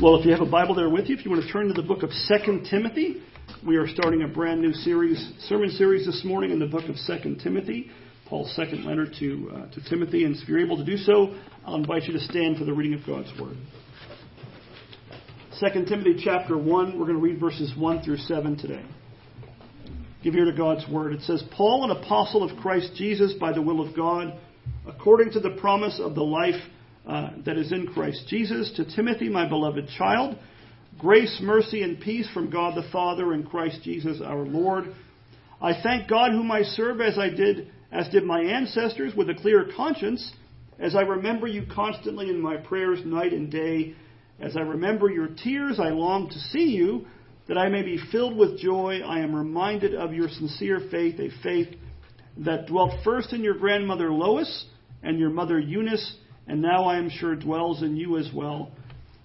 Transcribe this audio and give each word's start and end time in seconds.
Well, 0.00 0.14
if 0.14 0.24
you 0.24 0.30
have 0.30 0.40
a 0.40 0.48
Bible 0.48 0.76
there 0.76 0.88
with 0.88 1.08
you, 1.08 1.16
if 1.16 1.24
you 1.24 1.30
want 1.32 1.42
to 1.42 1.52
turn 1.52 1.66
to 1.66 1.74
the 1.74 1.82
book 1.82 2.04
of 2.04 2.10
2 2.28 2.66
Timothy, 2.70 3.20
we 3.66 3.74
are 3.74 3.88
starting 3.88 4.22
a 4.22 4.28
brand 4.28 4.62
new 4.62 4.72
series, 4.72 5.18
sermon 5.48 5.70
series 5.70 6.06
this 6.06 6.24
morning 6.24 6.52
in 6.52 6.60
the 6.60 6.68
book 6.68 6.84
of 6.88 6.94
2 7.04 7.34
Timothy, 7.42 7.90
Paul's 8.28 8.54
second 8.54 8.84
letter 8.84 9.08
to, 9.18 9.50
uh, 9.52 9.74
to 9.74 9.90
Timothy. 9.90 10.22
And 10.22 10.36
if 10.36 10.48
you're 10.48 10.64
able 10.64 10.76
to 10.76 10.84
do 10.84 10.96
so, 10.98 11.36
I'll 11.66 11.74
invite 11.74 12.04
you 12.04 12.12
to 12.12 12.20
stand 12.20 12.58
for 12.58 12.64
the 12.64 12.72
reading 12.72 12.96
of 12.96 13.04
God's 13.04 13.32
Word. 13.40 13.56
2 15.58 15.84
Timothy 15.86 16.22
chapter 16.22 16.56
1, 16.56 16.96
we're 16.96 17.06
going 17.06 17.16
to 17.16 17.20
read 17.20 17.40
verses 17.40 17.72
1 17.76 18.02
through 18.04 18.18
7 18.18 18.56
today. 18.56 18.84
Give 20.22 20.32
ear 20.36 20.44
to 20.44 20.56
God's 20.56 20.88
Word. 20.88 21.12
It 21.12 21.22
says, 21.22 21.42
Paul, 21.50 21.90
an 21.90 22.04
apostle 22.04 22.48
of 22.48 22.56
Christ 22.58 22.92
Jesus 22.94 23.32
by 23.32 23.52
the 23.52 23.62
will 23.62 23.84
of 23.84 23.96
God, 23.96 24.38
according 24.86 25.32
to 25.32 25.40
the 25.40 25.56
promise 25.60 25.98
of 26.00 26.14
the 26.14 26.22
life 26.22 26.62
uh, 27.08 27.30
that 27.46 27.56
is 27.56 27.72
in 27.72 27.86
Christ 27.86 28.26
Jesus. 28.28 28.70
To 28.76 28.84
Timothy, 28.84 29.30
my 29.30 29.48
beloved 29.48 29.88
child, 29.96 30.36
grace, 30.98 31.38
mercy, 31.42 31.82
and 31.82 31.98
peace 31.98 32.28
from 32.34 32.50
God 32.50 32.76
the 32.76 32.88
Father 32.90 33.32
and 33.32 33.48
Christ 33.48 33.80
Jesus 33.82 34.20
our 34.20 34.44
Lord. 34.44 34.94
I 35.60 35.72
thank 35.82 36.08
God 36.08 36.32
whom 36.32 36.50
I 36.50 36.62
serve 36.62 37.00
as 37.00 37.18
I 37.18 37.30
did, 37.30 37.72
as 37.90 38.08
did 38.10 38.24
my 38.24 38.42
ancestors, 38.42 39.14
with 39.16 39.30
a 39.30 39.34
clear 39.34 39.70
conscience, 39.74 40.32
as 40.78 40.94
I 40.94 41.00
remember 41.00 41.46
you 41.46 41.64
constantly 41.74 42.28
in 42.28 42.40
my 42.40 42.58
prayers 42.58 43.00
night 43.04 43.32
and 43.32 43.50
day. 43.50 43.94
As 44.38 44.56
I 44.56 44.60
remember 44.60 45.10
your 45.10 45.28
tears, 45.28 45.80
I 45.80 45.88
long 45.88 46.28
to 46.28 46.38
see 46.38 46.74
you, 46.74 47.06
that 47.48 47.56
I 47.56 47.70
may 47.70 47.82
be 47.82 47.98
filled 48.12 48.36
with 48.36 48.58
joy. 48.58 49.00
I 49.00 49.20
am 49.20 49.34
reminded 49.34 49.94
of 49.94 50.12
your 50.12 50.28
sincere 50.28 50.86
faith, 50.90 51.18
a 51.18 51.30
faith 51.42 51.74
that 52.36 52.66
dwelt 52.66 52.92
first 53.02 53.32
in 53.32 53.42
your 53.42 53.56
grandmother 53.56 54.12
Lois 54.12 54.66
and 55.02 55.18
your 55.18 55.30
mother 55.30 55.58
Eunice 55.58 56.14
and 56.48 56.62
now 56.62 56.84
I 56.84 56.98
am 56.98 57.10
sure 57.10 57.36
dwells 57.36 57.82
in 57.82 57.96
you 57.96 58.18
as 58.18 58.30
well. 58.34 58.70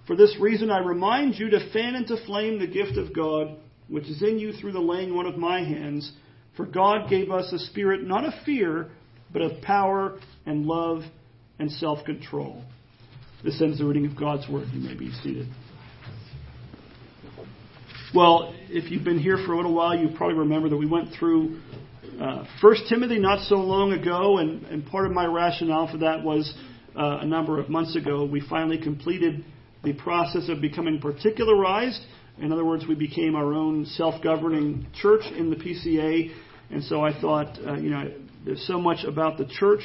For 0.06 0.16
this 0.16 0.36
reason, 0.38 0.70
I 0.70 0.80
remind 0.80 1.38
you 1.38 1.50
to 1.50 1.72
fan 1.72 1.94
into 1.94 2.16
flame 2.26 2.58
the 2.58 2.66
gift 2.66 2.98
of 2.98 3.14
God, 3.14 3.56
which 3.88 4.04
is 4.04 4.22
in 4.22 4.38
you 4.38 4.52
through 4.52 4.72
the 4.72 4.80
laying 4.80 5.12
on 5.12 5.26
of 5.26 5.38
my 5.38 5.60
hands. 5.60 6.12
For 6.56 6.66
God 6.66 7.08
gave 7.08 7.30
us 7.30 7.50
a 7.52 7.58
spirit 7.58 8.02
not 8.02 8.24
of 8.24 8.34
fear, 8.44 8.90
but 9.32 9.42
of 9.42 9.62
power 9.62 10.18
and 10.44 10.66
love 10.66 11.02
and 11.58 11.70
self 11.70 12.04
control. 12.04 12.62
This 13.42 13.60
ends 13.60 13.78
the 13.78 13.84
reading 13.84 14.06
of 14.06 14.16
God's 14.16 14.48
word. 14.48 14.68
You 14.72 14.80
may 14.80 14.94
be 14.94 15.10
seated. 15.22 15.48
Well, 18.14 18.54
if 18.68 18.90
you've 18.90 19.04
been 19.04 19.18
here 19.18 19.38
for 19.44 19.54
a 19.54 19.56
little 19.56 19.74
while, 19.74 19.96
you 19.96 20.08
probably 20.16 20.38
remember 20.38 20.68
that 20.68 20.76
we 20.76 20.86
went 20.86 21.14
through 21.18 21.58
uh, 22.20 22.44
First 22.60 22.84
Timothy 22.88 23.18
not 23.18 23.46
so 23.48 23.56
long 23.56 23.92
ago, 23.92 24.38
and, 24.38 24.64
and 24.66 24.86
part 24.86 25.06
of 25.06 25.12
my 25.12 25.26
rationale 25.26 25.90
for 25.90 25.98
that 25.98 26.22
was 26.22 26.54
uh, 26.96 27.18
a 27.20 27.26
number 27.26 27.58
of 27.58 27.68
months 27.68 27.96
ago, 27.96 28.24
we 28.24 28.40
finally 28.40 28.78
completed 28.78 29.44
the 29.82 29.92
process 29.92 30.48
of 30.48 30.60
becoming 30.60 31.00
particularized. 31.00 32.00
In 32.38 32.52
other 32.52 32.64
words, 32.64 32.84
we 32.88 32.94
became 32.94 33.34
our 33.34 33.52
own 33.52 33.86
self-governing 33.86 34.86
church 34.94 35.22
in 35.36 35.50
the 35.50 35.56
PCA. 35.56 36.34
And 36.70 36.82
so 36.84 37.04
I 37.04 37.18
thought, 37.20 37.58
uh, 37.66 37.74
you 37.74 37.90
know, 37.90 38.12
there's 38.44 38.66
so 38.66 38.80
much 38.80 39.04
about 39.04 39.38
the 39.38 39.46
church 39.46 39.82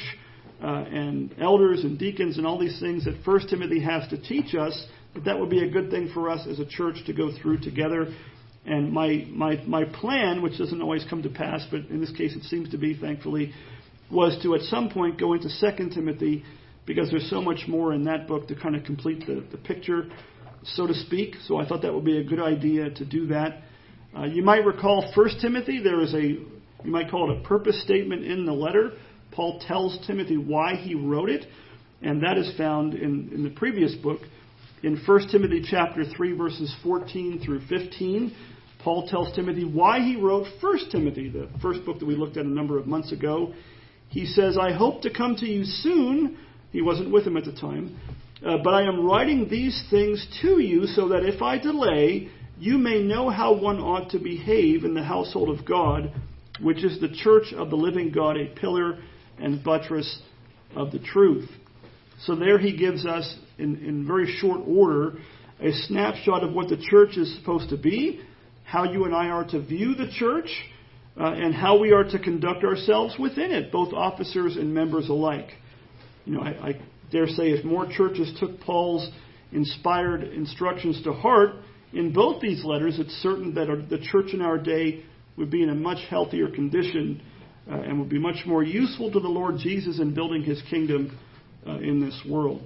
uh, 0.62 0.66
and 0.66 1.34
elders 1.40 1.84
and 1.84 1.98
deacons 1.98 2.38
and 2.38 2.46
all 2.46 2.58
these 2.58 2.78
things 2.80 3.04
that 3.04 3.22
First 3.24 3.48
Timothy 3.48 3.80
has 3.80 4.08
to 4.10 4.20
teach 4.20 4.54
us 4.54 4.86
that 5.14 5.24
that 5.24 5.38
would 5.38 5.50
be 5.50 5.64
a 5.64 5.70
good 5.70 5.90
thing 5.90 6.10
for 6.12 6.28
us 6.28 6.46
as 6.48 6.58
a 6.58 6.66
church 6.66 6.96
to 7.06 7.12
go 7.12 7.30
through 7.40 7.60
together. 7.60 8.14
And 8.66 8.92
my 8.92 9.26
my 9.30 9.56
my 9.66 9.84
plan, 9.84 10.42
which 10.42 10.58
doesn't 10.58 10.82
always 10.82 11.04
come 11.08 11.22
to 11.22 11.30
pass, 11.30 11.66
but 11.70 11.80
in 11.86 12.00
this 12.00 12.10
case 12.12 12.36
it 12.36 12.44
seems 12.44 12.70
to 12.70 12.78
be, 12.78 12.94
thankfully, 12.94 13.52
was 14.10 14.38
to 14.42 14.54
at 14.54 14.60
some 14.62 14.90
point 14.90 15.18
go 15.18 15.32
into 15.32 15.48
Second 15.48 15.92
Timothy 15.92 16.44
because 16.86 17.10
there's 17.10 17.28
so 17.30 17.40
much 17.40 17.64
more 17.68 17.92
in 17.92 18.04
that 18.04 18.26
book 18.26 18.48
to 18.48 18.54
kind 18.54 18.74
of 18.74 18.84
complete 18.84 19.26
the, 19.26 19.44
the 19.50 19.58
picture, 19.58 20.06
so 20.64 20.86
to 20.86 20.94
speak. 20.94 21.36
So 21.46 21.58
I 21.58 21.66
thought 21.66 21.82
that 21.82 21.92
would 21.92 22.04
be 22.04 22.18
a 22.18 22.24
good 22.24 22.40
idea 22.40 22.90
to 22.90 23.04
do 23.04 23.26
that. 23.28 23.62
Uh, 24.16 24.24
you 24.24 24.42
might 24.42 24.64
recall 24.64 25.10
1 25.14 25.28
Timothy, 25.40 25.80
there 25.82 26.00
is 26.00 26.14
a, 26.14 26.22
you 26.22 26.50
might 26.84 27.10
call 27.10 27.30
it 27.30 27.38
a 27.38 27.42
purpose 27.42 27.80
statement 27.82 28.24
in 28.24 28.44
the 28.44 28.52
letter. 28.52 28.92
Paul 29.30 29.60
tells 29.66 30.04
Timothy 30.06 30.36
why 30.36 30.74
he 30.74 30.94
wrote 30.94 31.30
it, 31.30 31.46
and 32.02 32.22
that 32.22 32.36
is 32.36 32.52
found 32.56 32.94
in, 32.94 33.30
in 33.32 33.44
the 33.44 33.50
previous 33.50 33.94
book. 33.94 34.20
In 34.82 34.96
1 35.06 35.28
Timothy 35.30 35.62
chapter 35.64 36.04
3, 36.04 36.32
verses 36.32 36.74
14 36.82 37.42
through 37.44 37.60
15, 37.68 38.34
Paul 38.82 39.06
tells 39.06 39.34
Timothy 39.36 39.64
why 39.64 40.00
he 40.00 40.16
wrote 40.16 40.46
1 40.60 40.78
Timothy, 40.90 41.28
the 41.28 41.48
first 41.60 41.84
book 41.84 41.98
that 41.98 42.06
we 42.06 42.16
looked 42.16 42.36
at 42.36 42.46
a 42.46 42.48
number 42.48 42.78
of 42.78 42.86
months 42.86 43.12
ago. 43.12 43.52
He 44.08 44.26
says, 44.26 44.56
I 44.58 44.72
hope 44.72 45.02
to 45.02 45.12
come 45.12 45.36
to 45.36 45.46
you 45.46 45.64
soon 45.64 46.38
he 46.72 46.82
wasn't 46.82 47.10
with 47.12 47.26
him 47.26 47.36
at 47.36 47.44
the 47.44 47.52
time. 47.52 47.98
Uh, 48.44 48.56
but 48.64 48.72
I 48.72 48.82
am 48.82 49.04
writing 49.04 49.48
these 49.48 49.84
things 49.90 50.26
to 50.42 50.60
you 50.60 50.86
so 50.86 51.08
that 51.08 51.24
if 51.24 51.42
I 51.42 51.58
delay, 51.58 52.30
you 52.58 52.78
may 52.78 53.02
know 53.02 53.28
how 53.28 53.54
one 53.54 53.78
ought 53.78 54.10
to 54.10 54.18
behave 54.18 54.84
in 54.84 54.94
the 54.94 55.02
household 55.02 55.58
of 55.58 55.66
God, 55.66 56.12
which 56.60 56.84
is 56.84 57.00
the 57.00 57.08
church 57.08 57.52
of 57.54 57.70
the 57.70 57.76
living 57.76 58.12
God, 58.12 58.36
a 58.36 58.46
pillar 58.46 58.98
and 59.38 59.62
buttress 59.62 60.20
of 60.74 60.90
the 60.92 60.98
truth. 60.98 61.48
So 62.22 62.34
there 62.34 62.58
he 62.58 62.76
gives 62.76 63.06
us, 63.06 63.34
in, 63.58 63.76
in 63.84 64.06
very 64.06 64.26
short 64.38 64.60
order, 64.66 65.18
a 65.58 65.72
snapshot 65.72 66.44
of 66.44 66.52
what 66.52 66.68
the 66.68 66.76
church 66.76 67.16
is 67.16 67.34
supposed 67.36 67.70
to 67.70 67.76
be, 67.76 68.20
how 68.64 68.84
you 68.84 69.04
and 69.04 69.14
I 69.14 69.28
are 69.28 69.44
to 69.48 69.60
view 69.60 69.94
the 69.94 70.10
church, 70.10 70.50
uh, 71.18 71.32
and 71.32 71.54
how 71.54 71.78
we 71.78 71.92
are 71.92 72.04
to 72.04 72.18
conduct 72.18 72.64
ourselves 72.64 73.16
within 73.18 73.50
it, 73.50 73.72
both 73.72 73.92
officers 73.92 74.56
and 74.56 74.72
members 74.72 75.08
alike. 75.08 75.50
You 76.30 76.36
know, 76.36 76.42
I, 76.42 76.68
I 76.68 76.80
dare 77.10 77.26
say 77.26 77.50
if 77.50 77.64
more 77.64 77.88
churches 77.90 78.32
took 78.38 78.60
Paul's 78.60 79.10
inspired 79.50 80.22
instructions 80.22 81.02
to 81.02 81.12
heart 81.12 81.56
in 81.92 82.12
both 82.12 82.40
these 82.40 82.64
letters, 82.64 83.00
it's 83.00 83.12
certain 83.14 83.54
that 83.54 83.68
our, 83.68 83.74
the 83.74 83.98
church 83.98 84.32
in 84.32 84.40
our 84.40 84.56
day 84.56 85.02
would 85.36 85.50
be 85.50 85.64
in 85.64 85.70
a 85.70 85.74
much 85.74 85.98
healthier 86.08 86.48
condition 86.48 87.20
uh, 87.68 87.80
and 87.80 87.98
would 87.98 88.08
be 88.08 88.20
much 88.20 88.46
more 88.46 88.62
useful 88.62 89.10
to 89.10 89.18
the 89.18 89.26
Lord 89.26 89.56
Jesus 89.58 89.98
in 89.98 90.14
building 90.14 90.44
his 90.44 90.62
kingdom 90.70 91.18
uh, 91.66 91.78
in 91.78 92.00
this 92.00 92.16
world. 92.30 92.62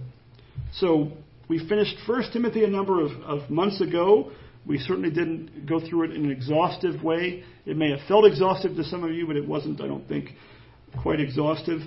So 0.75 1.13
we 1.49 1.67
finished 1.67 1.97
First 2.07 2.35
Timothy 2.35 2.65
a 2.65 2.69
number 2.69 3.03
of, 3.03 3.13
of 3.23 3.49
months 3.49 3.81
ago. 3.81 4.31
We 4.67 4.77
certainly 4.77 5.09
didn't 5.11 5.65
go 5.65 5.81
through 5.81 6.11
it 6.11 6.11
in 6.11 6.27
an 6.27 6.31
exhaustive 6.31 7.03
way. 7.03 7.45
It 7.65 7.79
may 7.79 7.93
have 7.93 8.07
felt 8.09 8.27
exhaustive 8.27 8.77
to 8.77 8.85
some 8.85 9.05
of 9.05 9.13
you, 9.13 9.27
but 9.27 9.37
it 9.37 9.49
wasn't, 9.49 9.81
I 9.81 9.87
don't 9.87 10.07
think, 10.07 10.33
quite 11.01 11.19
exhaustive. 11.19 11.81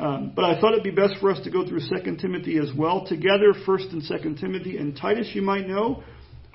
Um, 0.00 0.32
but 0.34 0.46
I 0.46 0.58
thought 0.58 0.72
it'd 0.72 0.82
be 0.82 0.90
best 0.90 1.16
for 1.20 1.30
us 1.30 1.38
to 1.44 1.50
go 1.50 1.68
through 1.68 1.80
2 1.80 2.16
Timothy 2.16 2.56
as 2.56 2.70
well 2.74 3.06
together, 3.06 3.52
1st 3.66 3.92
and 3.92 4.02
2nd 4.02 4.40
Timothy 4.40 4.78
and 4.78 4.96
Titus, 4.96 5.30
you 5.34 5.42
might 5.42 5.68
know. 5.68 6.02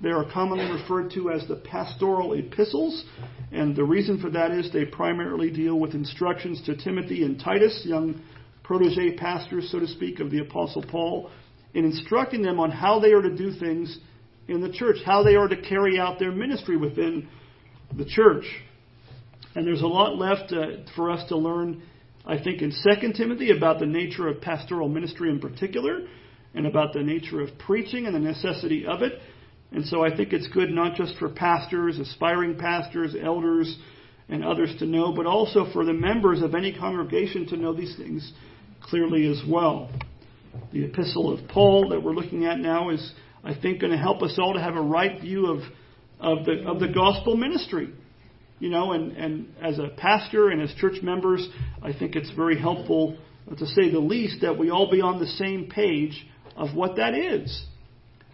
They 0.01 0.09
are 0.09 0.25
commonly 0.33 0.65
referred 0.65 1.11
to 1.11 1.29
as 1.29 1.47
the 1.47 1.57
pastoral 1.57 2.33
epistles, 2.33 3.05
and 3.51 3.75
the 3.75 3.83
reason 3.83 4.19
for 4.19 4.31
that 4.31 4.49
is 4.49 4.73
they 4.73 4.85
primarily 4.85 5.51
deal 5.51 5.79
with 5.79 5.93
instructions 5.93 6.59
to 6.65 6.75
Timothy 6.75 7.23
and 7.23 7.39
Titus, 7.39 7.83
young 7.85 8.19
protege 8.63 9.15
pastors, 9.15 9.69
so 9.71 9.79
to 9.79 9.87
speak, 9.87 10.19
of 10.19 10.31
the 10.31 10.39
Apostle 10.39 10.83
Paul, 10.83 11.29
in 11.75 11.85
instructing 11.85 12.41
them 12.41 12.59
on 12.59 12.71
how 12.71 12.99
they 12.99 13.11
are 13.11 13.21
to 13.21 13.37
do 13.37 13.51
things 13.59 13.99
in 14.47 14.59
the 14.59 14.71
church, 14.71 14.97
how 15.05 15.21
they 15.21 15.35
are 15.35 15.47
to 15.47 15.61
carry 15.61 15.99
out 15.99 16.17
their 16.17 16.31
ministry 16.31 16.77
within 16.77 17.27
the 17.95 18.05
church. 18.05 18.45
And 19.53 19.67
there's 19.67 19.83
a 19.83 19.87
lot 19.87 20.17
left 20.17 20.51
uh, 20.51 20.83
for 20.95 21.11
us 21.11 21.29
to 21.29 21.37
learn 21.37 21.83
I 22.27 22.41
think 22.41 22.61
in 22.61 22.71
2 22.71 23.13
Timothy 23.13 23.55
about 23.55 23.79
the 23.79 23.85
nature 23.85 24.27
of 24.27 24.41
pastoral 24.41 24.89
ministry 24.89 25.29
in 25.29 25.39
particular 25.39 26.07
and 26.55 26.65
about 26.65 26.93
the 26.93 27.03
nature 27.03 27.41
of 27.41 27.57
preaching 27.59 28.07
and 28.07 28.15
the 28.15 28.19
necessity 28.19 28.85
of 28.87 29.01
it. 29.03 29.13
And 29.71 29.85
so 29.85 30.03
I 30.03 30.15
think 30.15 30.33
it's 30.33 30.47
good 30.47 30.71
not 30.71 30.95
just 30.95 31.17
for 31.17 31.29
pastors, 31.29 31.99
aspiring 31.99 32.57
pastors, 32.57 33.15
elders, 33.21 33.77
and 34.27 34.43
others 34.43 34.73
to 34.79 34.85
know, 34.85 35.13
but 35.13 35.27
also 35.27 35.67
for 35.71 35.85
the 35.85 35.93
members 35.93 36.41
of 36.41 36.55
any 36.55 36.73
congregation 36.73 37.45
to 37.47 37.57
know 37.57 37.73
these 37.73 37.95
things 37.95 38.33
clearly 38.81 39.27
as 39.27 39.41
well. 39.47 39.91
The 40.71 40.85
epistle 40.85 41.31
of 41.31 41.47
Paul 41.47 41.89
that 41.89 42.01
we're 42.01 42.13
looking 42.13 42.45
at 42.45 42.57
now 42.57 42.89
is, 42.89 43.13
I 43.43 43.53
think, 43.53 43.81
going 43.81 43.91
to 43.91 43.99
help 43.99 44.23
us 44.23 44.35
all 44.39 44.53
to 44.53 44.61
have 44.61 44.75
a 44.75 44.81
right 44.81 45.19
view 45.21 45.47
of, 45.47 45.59
of, 46.19 46.45
the, 46.45 46.63
of 46.65 46.79
the 46.79 46.87
gospel 46.87 47.35
ministry 47.35 47.89
you 48.59 48.69
know, 48.69 48.93
and, 48.93 49.11
and 49.13 49.47
as 49.61 49.79
a 49.79 49.89
pastor 49.97 50.49
and 50.49 50.61
as 50.61 50.73
church 50.75 51.01
members, 51.01 51.47
I 51.81 51.93
think 51.93 52.15
it's 52.15 52.31
very 52.31 52.59
helpful, 52.59 53.17
to 53.57 53.65
say 53.65 53.91
the 53.91 53.99
least, 53.99 54.41
that 54.41 54.57
we 54.57 54.69
all 54.69 54.89
be 54.89 55.01
on 55.01 55.19
the 55.19 55.27
same 55.27 55.69
page 55.69 56.25
of 56.55 56.75
what 56.75 56.95
that 56.95 57.13
is. 57.13 57.65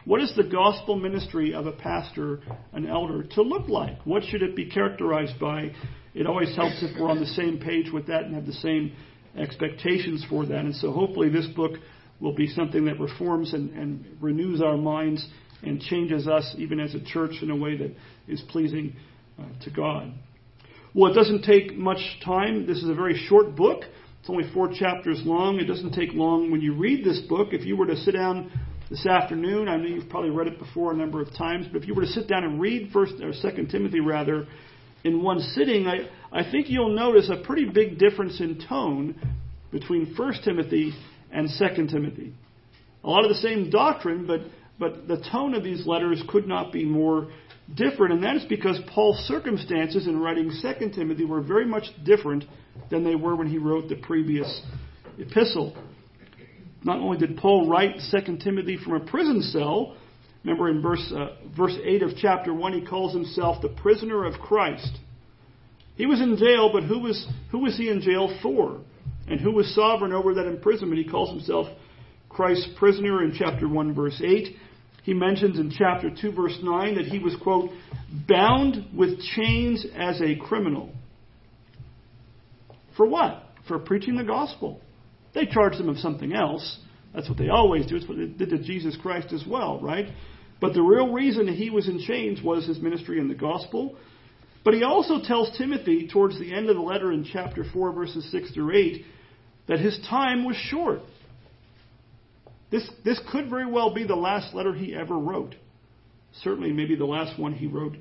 What 0.06 0.22
is 0.22 0.34
the 0.36 0.44
gospel 0.44 0.96
ministry 0.96 1.54
of 1.54 1.68
a 1.68 1.72
pastor, 1.72 2.40
an 2.74 2.88
elder, 2.88 3.24
to 3.36 3.42
look 3.42 3.68
like? 3.68 4.04
What 4.06 4.24
should 4.24 4.42
it 4.42 4.56
be 4.56 4.70
characterized 4.70 5.40
by? 5.40 5.72
It 6.14 6.26
always 6.26 6.56
helps 6.56 6.82
if 6.82 7.00
we're 7.00 7.10
on 7.10 7.20
the 7.20 7.28
same 7.28 7.60
page 7.60 7.92
with 7.92 8.08
that 8.08 8.24
and 8.24 8.34
have 8.36 8.48
the 8.48 8.54
same 8.54 8.94
expectations 9.38 10.26
for 10.30 10.46
that. 10.46 10.60
And 10.60 10.76
so 10.76 10.92
hopefully 10.92 11.30
this 11.30 11.48
book 11.48 11.74
will 12.20 12.34
be 12.34 12.48
something 12.48 12.86
that 12.86 13.00
reforms 13.00 13.54
and, 13.54 13.72
and 13.72 14.18
renews 14.20 14.62
our 14.62 14.78
minds 14.78 15.26
and 15.64 15.80
changes 15.80 16.28
us, 16.28 16.56
even 16.58 16.80
as 16.80 16.96
a 16.96 17.04
church, 17.04 17.36
in 17.42 17.52
a 17.52 17.56
way 17.56 17.78
that 17.78 17.96
is 18.28 18.42
pleasing 18.50 18.96
uh, 18.96 19.00
to 19.64 19.70
God. 19.70 20.14
Well, 20.94 21.12
it 21.12 21.16
doesn't 21.16 21.44
take 21.44 21.78
much 21.78 22.20
time. 22.24 22.66
This 22.68 22.78
is 22.78 22.90
a 22.90 22.94
very 22.94 23.18
short 23.28 23.56
book. 23.56 23.84
It's 24.20 24.30
only 24.30 24.52
four 24.54 24.72
chapters 24.74 25.22
long. 25.24 25.60
It 25.60 25.66
doesn't 25.66 25.94
take 25.94 26.14
long 26.14 26.52
when 26.52 26.62
you 26.62 26.74
read 26.74 27.04
this 27.04 27.20
book. 27.22 27.50
If 27.52 27.66
you 27.66 27.76
were 27.76 27.88
to 27.88 27.96
sit 27.96 28.14
down 28.14 28.52
this 28.92 29.06
afternoon. 29.06 29.70
I 29.70 29.78
know 29.78 29.88
you've 29.88 30.10
probably 30.10 30.32
read 30.32 30.48
it 30.48 30.60
before 30.60 30.92
a 30.92 30.96
number 30.96 31.22
of 31.22 31.34
times, 31.34 31.66
but 31.72 31.82
if 31.82 31.88
you 31.88 31.96
were 31.96 32.02
to 32.02 32.10
sit 32.10 32.28
down 32.28 32.44
and 32.44 32.60
read 32.60 32.92
First 32.92 33.14
or 33.22 33.32
Second 33.34 33.70
Timothy 33.70 34.02
rather 34.02 34.46
in 35.06 35.24
one 35.24 35.40
sitting, 35.40 35.88
I, 35.88 36.10
I 36.32 36.50
think 36.52 36.70
you'll 36.70 36.94
notice 36.94 37.30
a 37.30 37.42
pretty 37.42 37.70
big 37.70 37.98
difference 37.98 38.42
in 38.42 38.62
tone 38.68 39.16
between 39.72 40.14
First 40.16 40.44
Timothy 40.44 40.94
and 41.32 41.50
Second 41.50 41.88
Timothy. 41.88 42.34
A 43.06 43.10
lot 43.10 43.24
of 43.24 43.30
the 43.30 43.38
same 43.38 43.70
doctrine, 43.70 44.28
but 44.28 44.42
but 44.82 45.08
the 45.08 45.24
tone 45.32 45.54
of 45.54 45.64
these 45.64 45.86
letters 45.86 46.24
could 46.28 46.48
not 46.48 46.74
be 46.74 46.84
more 46.84 47.28
different, 47.76 48.14
and 48.14 48.24
that 48.24 48.36
is 48.36 48.44
because 48.46 48.80
Paul's 48.88 49.20
circumstances 49.28 50.08
in 50.08 50.20
writing 50.20 50.50
Second 50.50 50.94
Timothy 50.94 51.24
were 51.24 51.40
very 51.40 51.68
much 51.68 51.84
different 52.04 52.46
than 52.90 53.04
they 53.04 53.14
were 53.14 53.36
when 53.36 53.46
he 53.46 53.60
wrote 53.60 53.90
the 53.90 53.96
previous 53.96 54.62
epistle. 55.20 55.78
Not 56.84 56.98
only 56.98 57.20
did 57.20 57.38
Paul 57.38 57.70
write 57.70 58.02
2 58.10 58.38
Timothy 58.44 58.76
from 58.84 58.94
a 58.94 59.00
prison 59.02 59.44
cell, 59.44 59.96
remember 60.44 60.68
in 60.68 60.82
verse, 60.82 61.14
uh, 61.16 61.36
verse 61.56 61.78
8 61.84 62.02
of 62.02 62.10
chapter 62.18 62.52
1, 62.52 62.74
he 62.74 62.84
calls 62.84 63.14
himself 63.14 63.62
the 63.62 63.70
prisoner 63.70 64.26
of 64.26 64.34
Christ. 64.40 64.98
He 65.96 66.08
was 66.08 66.20
in 66.20 66.38
jail, 66.38 66.72
but 66.74 66.86
who 66.86 67.02
was, 67.02 67.28
who 67.52 67.60
was 67.60 67.78
he 67.78 67.88
in 67.88 68.02
jail 68.02 68.36
for? 68.42 68.82
And 69.28 69.40
who 69.40 69.52
was 69.52 69.76
sovereign 69.76 70.12
over 70.12 70.34
that 70.34 70.48
imprisonment? 70.48 71.06
He 71.06 71.08
calls 71.08 71.30
himself 71.30 71.68
Christ's 72.30 72.70
prisoner 72.80 73.24
in 73.24 73.36
chapter 73.38 73.68
1, 73.68 73.94
verse 73.94 74.20
8. 74.26 74.56
He 75.04 75.14
mentions 75.14 75.58
in 75.58 75.72
chapter 75.76 76.10
2, 76.10 76.32
verse 76.32 76.58
9, 76.62 76.96
that 76.96 77.06
he 77.06 77.20
was, 77.20 77.36
quote, 77.42 77.72
bound 78.28 78.88
with 78.96 79.20
chains 79.36 79.86
as 79.96 80.22
a 80.22 80.36
criminal. 80.36 80.94
For 82.96 83.08
what? 83.08 83.44
For 83.68 83.80
preaching 83.80 84.16
the 84.16 84.24
gospel. 84.24 84.80
They 85.34 85.46
charged 85.46 85.80
him 85.80 85.90
of 85.90 85.98
something 85.98 86.34
else. 86.34 86.80
That's 87.16 87.28
what 87.28 87.38
they 87.38 87.50
always 87.50 87.88
do. 87.88 87.96
It's 87.96 88.08
what 88.08 88.18
they 88.18 88.26
did 88.28 88.50
to 88.52 88.60
Jesus 88.60 88.98
Christ 89.02 89.34
as 89.34 89.44
well, 89.48 89.80
right? 89.82 90.08
But 90.60 90.74
the 90.74 90.84
real 90.84 91.12
reason 91.12 91.48
he 91.48 91.72
was 91.72 91.88
in 91.88 92.00
chains 92.00 92.42
was 92.42 92.68
his 92.68 92.80
ministry 92.80 93.20
in 93.20 93.28
the 93.28 93.36
gospel. 93.36 93.98
But 94.64 94.76
he 94.76 94.84
also 94.84 95.22
tells 95.24 95.58
Timothy 95.58 96.08
towards 96.08 96.38
the 96.40 96.54
end 96.54 96.70
of 96.70 96.76
the 96.76 96.82
letter 96.82 97.12
in 97.12 97.26
chapter 97.26 97.66
4, 97.74 97.94
verses 97.94 98.32
6 98.32 98.52
through 98.52 98.78
8, 98.78 99.06
that 99.68 99.80
his 99.80 100.00
time 100.08 100.46
was 100.46 100.56
short. 100.56 101.00
This, 102.72 102.90
this 103.04 103.20
could 103.32 103.50
very 103.50 103.70
well 103.70 103.94
be 103.94 104.06
the 104.06 104.16
last 104.16 104.56
letter 104.56 104.74
he 104.74 104.96
ever 104.96 105.18
wrote. 105.18 105.56
Certainly, 106.42 106.72
maybe 106.72 106.96
the 106.96 107.06
last 107.06 107.38
one 107.38 107.54
he 107.54 107.68
wrote 107.68 107.98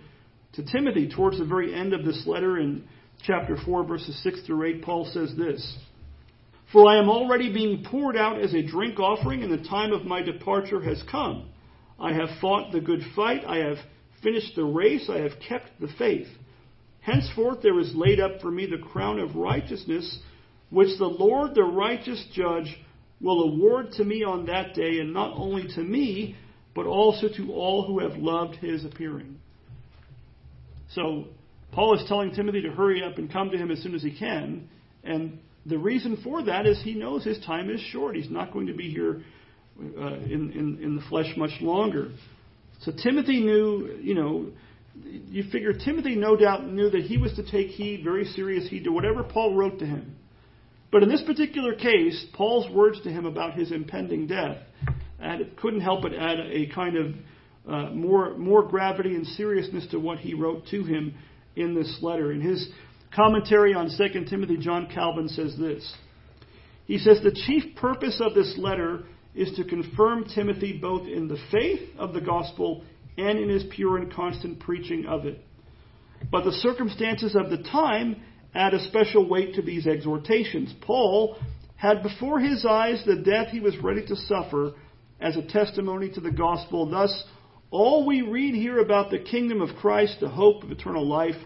to 0.52 0.64
Timothy. 0.64 1.08
Towards 1.08 1.38
the 1.38 1.44
very 1.44 1.75
end 1.75 1.93
of 1.93 2.05
this 2.05 2.25
letter 2.26 2.58
in 2.58 2.84
chapter 3.22 3.56
4, 3.56 3.84
verses 3.84 4.22
6 4.22 4.43
through 4.46 4.76
8, 4.76 4.82
Paul 4.82 5.11
says 5.12 5.34
this 5.37 5.76
For 6.72 6.88
I 6.88 6.99
am 6.99 7.08
already 7.08 7.52
being 7.52 7.84
poured 7.84 8.17
out 8.17 8.40
as 8.40 8.55
a 8.55 8.62
drink 8.62 9.00
offering, 9.00 9.43
and 9.43 9.52
the 9.52 9.69
time 9.69 9.93
of 9.93 10.05
my 10.05 10.22
departure 10.22 10.81
has 10.82 11.02
come. 11.11 11.49
I 11.99 12.12
have 12.12 12.28
fought 12.40 12.72
the 12.72 12.81
good 12.81 13.02
fight, 13.17 13.44
I 13.44 13.58
have 13.58 13.78
finished 14.22 14.55
the 14.55 14.64
race, 14.64 15.11
I 15.11 15.19
have 15.19 15.32
kept 15.46 15.69
the 15.81 15.88
faith. 15.99 16.28
Henceforth 17.00 17.62
there 17.62 17.78
is 17.81 17.94
laid 17.94 18.20
up 18.20 18.40
for 18.40 18.50
me 18.50 18.67
the 18.67 18.78
crown 18.78 19.19
of 19.19 19.34
righteousness, 19.34 20.20
which 20.70 20.99
the 20.99 21.06
Lord, 21.06 21.55
the 21.55 21.64
righteous 21.64 22.25
judge, 22.32 22.78
will 23.20 23.43
award 23.43 23.93
to 23.93 24.05
me 24.05 24.25
on 24.25 24.46
that 24.46 24.75
day, 24.75 24.99
and 25.00 25.12
not 25.12 25.34
only 25.37 25.69
to 25.75 25.81
me, 25.81 26.37
but 26.75 26.87
also 26.87 27.28
to 27.28 27.52
all 27.52 27.87
who 27.87 28.00
have 28.00 28.19
loved 28.19 28.56
his 28.56 28.84
appearing. 28.84 29.38
So, 30.94 31.26
Paul 31.72 31.99
is 31.99 32.08
telling 32.08 32.32
Timothy 32.32 32.62
to 32.62 32.70
hurry 32.70 33.02
up 33.02 33.19
and 33.19 33.32
come 33.32 33.50
to 33.50 33.56
him 33.56 33.70
as 33.70 33.81
soon 33.82 33.94
as 33.94 34.02
he 34.02 34.17
can. 34.17 34.69
And 35.05 35.38
the 35.67 35.78
reason 35.78 36.20
for 36.25 36.43
that 36.44 36.67
is 36.67 36.81
he 36.82 36.94
knows 36.94 37.25
his 37.25 37.38
time 37.44 37.70
is 37.70 37.81
short. 37.81 38.17
He's 38.17 38.31
not 38.31 38.52
going 38.52 38.67
to 38.67 38.75
be 38.75 38.90
here 38.90 39.22
uh, 39.81 40.14
in, 40.14 40.52
in, 40.52 40.78
in 40.82 40.96
the 40.96 41.02
flesh 41.08 41.32
much 41.37 41.52
longer. 41.61 42.11
So 42.81 42.93
Timothy 42.93 43.40
knew, 43.40 43.99
you 44.00 44.14
know, 44.14 44.46
you 45.05 45.44
figure 45.50 45.72
Timothy 45.72 46.17
no 46.17 46.37
doubt 46.37 46.67
knew 46.67 46.90
that 46.90 47.02
he 47.02 47.19
was 47.19 47.32
to 47.34 47.49
take 47.49 47.69
heed, 47.69 48.02
very 48.02 48.25
serious 48.25 48.69
heed, 48.69 48.84
to 48.84 48.90
whatever 48.90 49.22
Paul 49.22 49.55
wrote 49.55 49.78
to 49.78 49.87
him. 49.87 50.17
But 50.93 51.03
in 51.03 51.09
this 51.09 51.23
particular 51.23 51.75
case, 51.75 52.27
Paul's 52.33 52.71
words 52.75 53.01
to 53.03 53.11
him 53.11 53.25
about 53.25 53.55
his 53.55 53.71
impending 53.71 54.27
death 54.27 54.59
couldn't 55.61 55.81
help 55.81 56.03
but 56.03 56.15
add 56.15 56.39
a 56.41 56.67
kind 56.75 56.97
of 56.97 57.15
uh, 57.69 57.91
more, 57.91 58.37
more 58.37 58.67
gravity 58.67 59.15
and 59.15 59.27
seriousness 59.27 59.87
to 59.91 60.01
what 60.01 60.19
he 60.19 60.35
wrote 60.35 60.67
to 60.69 60.83
him 60.83 61.15
in 61.57 61.75
this 61.75 61.99
letter. 62.01 62.33
In 62.33 62.41
his 62.41 62.69
commentary 63.15 63.75
on 63.75 63.91
2 63.97 64.25
Timothy, 64.25 64.57
John 64.57 64.89
Calvin 64.93 65.29
says 65.29 65.55
this. 65.59 65.95
He 66.87 66.99
says, 66.99 67.21
The 67.23 67.39
chief 67.47 67.77
purpose 67.77 68.21
of 68.25 68.35
this 68.35 68.55
letter 68.59 69.05
is 69.35 69.53
to 69.57 69.65
confirm 69.65 70.25
Timothy 70.35 70.79
both 70.81 71.07
in 71.07 71.29
the 71.29 71.39
faith 71.53 71.81
of 71.99 72.15
the 72.15 72.21
gospel 72.21 72.83
and 73.17 73.39
in 73.39 73.49
his 73.49 73.65
pure 73.71 73.99
and 73.99 74.13
constant 74.13 74.59
preaching 74.61 75.07
of 75.07 75.27
it. 75.27 75.45
But 76.31 76.45
the 76.45 76.53
circumstances 76.53 77.37
of 77.37 77.51
the 77.51 77.63
time 77.71 78.17
add 78.55 78.75
a 78.75 78.85
special 78.88 79.29
weight 79.29 79.55
to 79.55 79.62
these 79.62 79.87
exhortations. 79.87 80.75
Paul 80.81 81.37
had 81.76 82.02
before 82.02 82.41
his 82.41 82.64
eyes 82.64 83.02
the 83.06 83.17
death 83.17 83.49
he 83.49 83.61
was 83.61 83.79
ready 83.79 84.05
to 84.06 84.17
suffer 84.17 84.73
as 85.20 85.37
a 85.37 85.47
testimony 85.47 86.11
to 86.11 86.20
the 86.20 86.31
gospel. 86.31 86.88
Thus, 86.88 87.25
all 87.70 88.06
we 88.06 88.23
read 88.23 88.55
here 88.55 88.79
about 88.79 89.11
the 89.11 89.19
kingdom 89.19 89.61
of 89.61 89.76
Christ, 89.76 90.19
the 90.20 90.29
hope 90.29 90.64
of 90.64 90.70
eternal 90.70 91.06
life, 91.06 91.37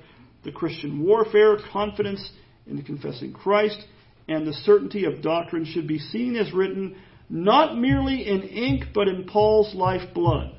the 0.44 0.52
Christian 0.52 1.04
warfare, 1.04 1.56
confidence 1.72 2.30
in 2.66 2.76
the 2.76 2.82
confessing 2.82 3.32
Christ, 3.32 3.84
and 4.28 4.46
the 4.46 4.52
certainty 4.52 5.04
of 5.04 5.22
doctrine 5.22 5.66
should 5.66 5.86
be 5.86 5.98
seen 5.98 6.36
as 6.36 6.52
written 6.52 6.96
not 7.28 7.76
merely 7.76 8.26
in 8.26 8.42
ink, 8.42 8.84
but 8.94 9.08
in 9.08 9.24
Paul's 9.24 9.74
life 9.74 10.14
blood. 10.14 10.54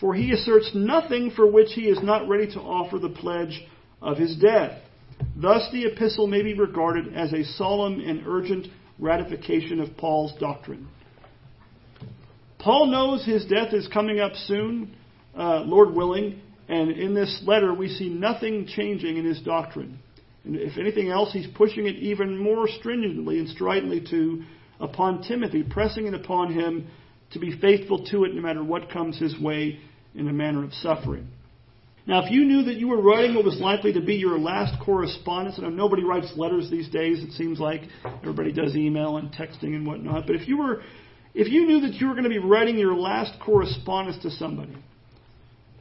For 0.00 0.14
he 0.14 0.30
asserts 0.30 0.70
nothing 0.74 1.30
for 1.30 1.50
which 1.50 1.72
he 1.72 1.82
is 1.82 2.02
not 2.02 2.28
ready 2.28 2.46
to 2.52 2.60
offer 2.60 2.98
the 2.98 3.08
pledge 3.08 3.64
of 4.02 4.18
his 4.18 4.36
death. 4.36 4.78
Thus, 5.36 5.68
the 5.72 5.84
epistle 5.86 6.26
may 6.26 6.42
be 6.42 6.54
regarded 6.54 7.14
as 7.14 7.32
a 7.32 7.44
solemn 7.44 8.00
and 8.00 8.26
urgent 8.26 8.68
ratification 8.98 9.80
of 9.80 9.96
Paul's 9.96 10.32
doctrine. 10.40 10.88
Paul 12.58 12.86
knows 12.86 13.24
his 13.24 13.44
death 13.46 13.72
is 13.72 13.86
coming 13.88 14.18
up 14.18 14.32
soon, 14.34 14.96
uh, 15.36 15.60
Lord 15.60 15.94
willing, 15.94 16.40
and 16.68 16.90
in 16.90 17.14
this 17.14 17.42
letter 17.46 17.72
we 17.72 17.88
see 17.88 18.08
nothing 18.08 18.66
changing 18.66 19.18
in 19.18 19.24
his 19.24 19.40
doctrine. 19.40 19.98
And 20.44 20.56
if 20.56 20.78
anything 20.78 21.10
else, 21.10 21.32
he's 21.32 21.46
pushing 21.46 21.86
it 21.86 21.96
even 21.96 22.38
more 22.38 22.66
stringently 22.68 23.38
and 23.38 23.48
stridently 23.48 24.00
to 24.10 24.42
upon 24.80 25.22
Timothy, 25.22 25.62
pressing 25.62 26.06
it 26.06 26.14
upon 26.14 26.52
him 26.52 26.88
to 27.32 27.38
be 27.38 27.58
faithful 27.58 28.04
to 28.06 28.24
it 28.24 28.34
no 28.34 28.40
matter 28.40 28.62
what 28.62 28.90
comes 28.90 29.18
his 29.18 29.38
way 29.38 29.80
in 30.14 30.28
a 30.28 30.32
manner 30.32 30.64
of 30.64 30.72
suffering. 30.74 31.28
Now, 32.06 32.24
if 32.24 32.30
you 32.30 32.44
knew 32.44 32.62
that 32.64 32.76
you 32.76 32.86
were 32.86 33.00
writing 33.00 33.34
what 33.34 33.44
was 33.44 33.58
likely 33.58 33.92
to 33.94 34.00
be 34.00 34.14
your 34.14 34.38
last 34.38 34.80
correspondence, 34.84 35.58
and 35.58 35.76
nobody 35.76 36.04
writes 36.04 36.32
letters 36.36 36.70
these 36.70 36.88
days, 36.88 37.22
it 37.22 37.32
seems 37.32 37.58
like 37.58 37.82
everybody 38.22 38.52
does 38.52 38.76
email 38.76 39.16
and 39.16 39.32
texting 39.32 39.74
and 39.74 39.84
whatnot. 39.84 40.26
But 40.26 40.36
if 40.36 40.46
you 40.46 40.56
were, 40.58 40.82
if 41.34 41.48
you 41.48 41.66
knew 41.66 41.80
that 41.80 41.94
you 41.94 42.06
were 42.06 42.12
going 42.12 42.24
to 42.24 42.30
be 42.30 42.38
writing 42.38 42.78
your 42.78 42.94
last 42.94 43.40
correspondence 43.44 44.22
to 44.22 44.30
somebody, 44.30 44.76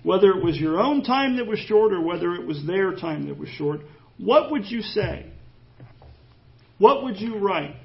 whether 0.01 0.31
it 0.31 0.43
was 0.43 0.57
your 0.57 0.79
own 0.79 1.03
time 1.03 1.37
that 1.37 1.45
was 1.45 1.59
short 1.59 1.93
or 1.93 2.01
whether 2.01 2.33
it 2.33 2.45
was 2.45 2.65
their 2.65 2.95
time 2.95 3.27
that 3.27 3.37
was 3.37 3.49
short, 3.49 3.81
what 4.17 4.51
would 4.51 4.65
you 4.65 4.81
say? 4.81 5.31
What 6.79 7.03
would 7.03 7.19
you 7.19 7.37
write? 7.37 7.75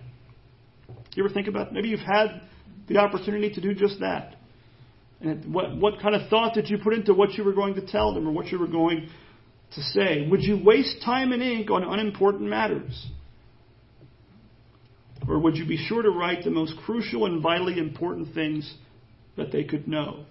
You 1.15 1.25
ever 1.25 1.33
think 1.33 1.47
about 1.47 1.75
maybe 1.75 1.89
you've 1.89 2.01
had 2.01 2.41
the 2.89 2.99
opportunity 2.99 3.51
to 3.51 3.61
do 3.61 3.75
just 3.75 4.01
that? 4.01 4.37
And 5.21 5.53
what, 5.53 5.77
what 5.77 6.01
kind 6.01 6.15
of 6.15 6.29
thought 6.29 6.55
did 6.55 6.71
you 6.71 6.79
put 6.79 6.95
into 6.95 7.13
what 7.13 7.35
you 7.35 7.45
were 7.45 7.53
going 7.53 7.75
to 7.75 7.87
tell 7.87 8.15
them 8.15 8.27
or 8.27 8.33
what 8.33 8.47
you 8.47 8.59
were 8.59 8.67
going 8.67 9.09
to 9.75 9.83
say? 9.83 10.27
Would 10.29 10.43
you 10.43 10.61
waste 10.65 11.03
time 11.05 11.33
and 11.33 11.43
ink 11.43 11.71
on 11.71 11.83
unimportant 11.85 12.49
matters? 12.49 13.07
Or 15.29 15.39
would 15.39 15.57
you 15.57 15.67
be 15.67 15.77
sure 15.77 16.03
to 16.03 16.11
write 16.11 16.45
the 16.45 16.51
most 16.51 16.75
crucial 16.85 17.27
and 17.27 17.43
vitally 17.43 17.79
important 17.79 18.35
things 18.35 18.75
that 19.37 19.53
they 19.53 19.65
could 19.65 19.87
know? 19.87 20.25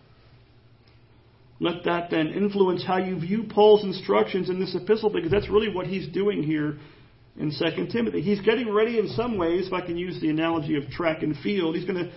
Let 1.59 1.83
that 1.85 2.09
then 2.09 2.27
influence 2.29 2.83
how 2.85 2.97
you 2.97 3.19
view 3.19 3.43
Paul's 3.43 3.83
instructions 3.83 4.49
in 4.49 4.59
this 4.59 4.75
epistle 4.75 5.09
because 5.09 5.29
that's 5.29 5.49
really 5.49 5.73
what 5.73 5.87
he's 5.87 6.07
doing 6.07 6.41
here 6.41 6.77
in 7.37 7.51
2 7.51 7.87
Timothy. 7.91 8.21
He's 8.21 8.41
getting 8.41 8.73
ready 8.73 8.97
in 8.97 9.09
some 9.09 9.37
ways, 9.37 9.67
if 9.67 9.73
I 9.73 9.85
can 9.85 9.97
use 9.97 10.19
the 10.21 10.29
analogy 10.29 10.75
of 10.77 10.89
track 10.89 11.21
and 11.21 11.37
field. 11.37 11.75
He's 11.75 11.85
going 11.85 12.05
to 12.05 12.11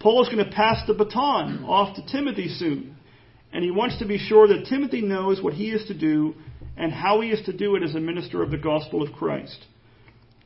Paul 0.00 0.22
is 0.22 0.28
going 0.28 0.44
to 0.44 0.50
pass 0.50 0.86
the 0.86 0.94
baton 0.94 1.64
off 1.64 1.96
to 1.96 2.06
Timothy 2.06 2.48
soon. 2.48 2.96
And 3.52 3.64
he 3.64 3.70
wants 3.70 3.98
to 4.00 4.06
be 4.06 4.18
sure 4.18 4.48
that 4.48 4.66
Timothy 4.68 5.00
knows 5.00 5.40
what 5.40 5.54
he 5.54 5.70
is 5.70 5.86
to 5.88 5.94
do 5.98 6.34
and 6.76 6.92
how 6.92 7.20
he 7.20 7.30
is 7.30 7.44
to 7.46 7.56
do 7.56 7.76
it 7.76 7.82
as 7.82 7.94
a 7.94 8.00
minister 8.00 8.42
of 8.42 8.50
the 8.50 8.58
gospel 8.58 9.02
of 9.02 9.12
Christ. 9.12 9.64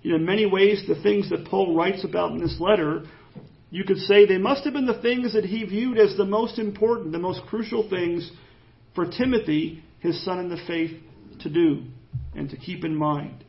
in 0.04 0.24
many 0.24 0.46
ways, 0.46 0.84
the 0.86 1.00
things 1.02 1.30
that 1.30 1.46
Paul 1.46 1.74
writes 1.74 2.04
about 2.04 2.32
in 2.32 2.40
this 2.40 2.58
letter, 2.60 3.04
you 3.70 3.84
could 3.84 3.98
say 3.98 4.26
they 4.26 4.38
must 4.38 4.64
have 4.64 4.74
been 4.74 4.86
the 4.86 5.00
things 5.00 5.32
that 5.34 5.44
he 5.44 5.64
viewed 5.64 5.98
as 5.98 6.16
the 6.16 6.24
most 6.24 6.58
important, 6.58 7.12
the 7.12 7.18
most 7.18 7.40
crucial 7.48 7.88
things 7.88 8.30
for 8.94 9.06
Timothy, 9.06 9.82
his 10.00 10.24
son 10.24 10.38
in 10.38 10.48
the 10.48 10.60
faith, 10.66 10.92
to 11.40 11.48
do 11.48 11.84
and 12.34 12.50
to 12.50 12.56
keep 12.56 12.84
in 12.84 12.94
mind. 12.94 13.44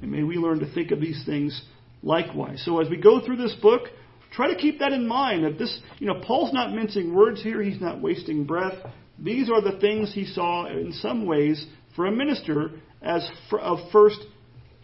And 0.00 0.10
may 0.10 0.22
we 0.22 0.36
learn 0.36 0.60
to 0.60 0.72
think 0.72 0.90
of 0.90 1.00
these 1.00 1.22
things 1.26 1.62
likewise. 2.02 2.62
So 2.64 2.80
as 2.80 2.88
we 2.88 2.96
go 2.96 3.24
through 3.24 3.36
this 3.36 3.54
book, 3.60 3.82
try 4.32 4.48
to 4.48 4.56
keep 4.56 4.78
that 4.80 4.92
in 4.92 5.06
mind 5.06 5.44
that 5.44 5.58
this, 5.58 5.80
you 5.98 6.06
know, 6.06 6.20
Paul's 6.24 6.52
not 6.52 6.72
mincing 6.72 7.14
words 7.14 7.42
here, 7.42 7.62
he's 7.62 7.80
not 7.80 8.00
wasting 8.00 8.44
breath. 8.44 8.74
These 9.18 9.50
are 9.50 9.60
the 9.60 9.78
things 9.78 10.12
he 10.12 10.26
saw 10.26 10.66
in 10.66 10.92
some 10.92 11.26
ways 11.26 11.64
for 11.94 12.06
a 12.06 12.12
minister 12.12 12.70
as 13.02 13.28
of 13.60 13.78
first 13.90 14.18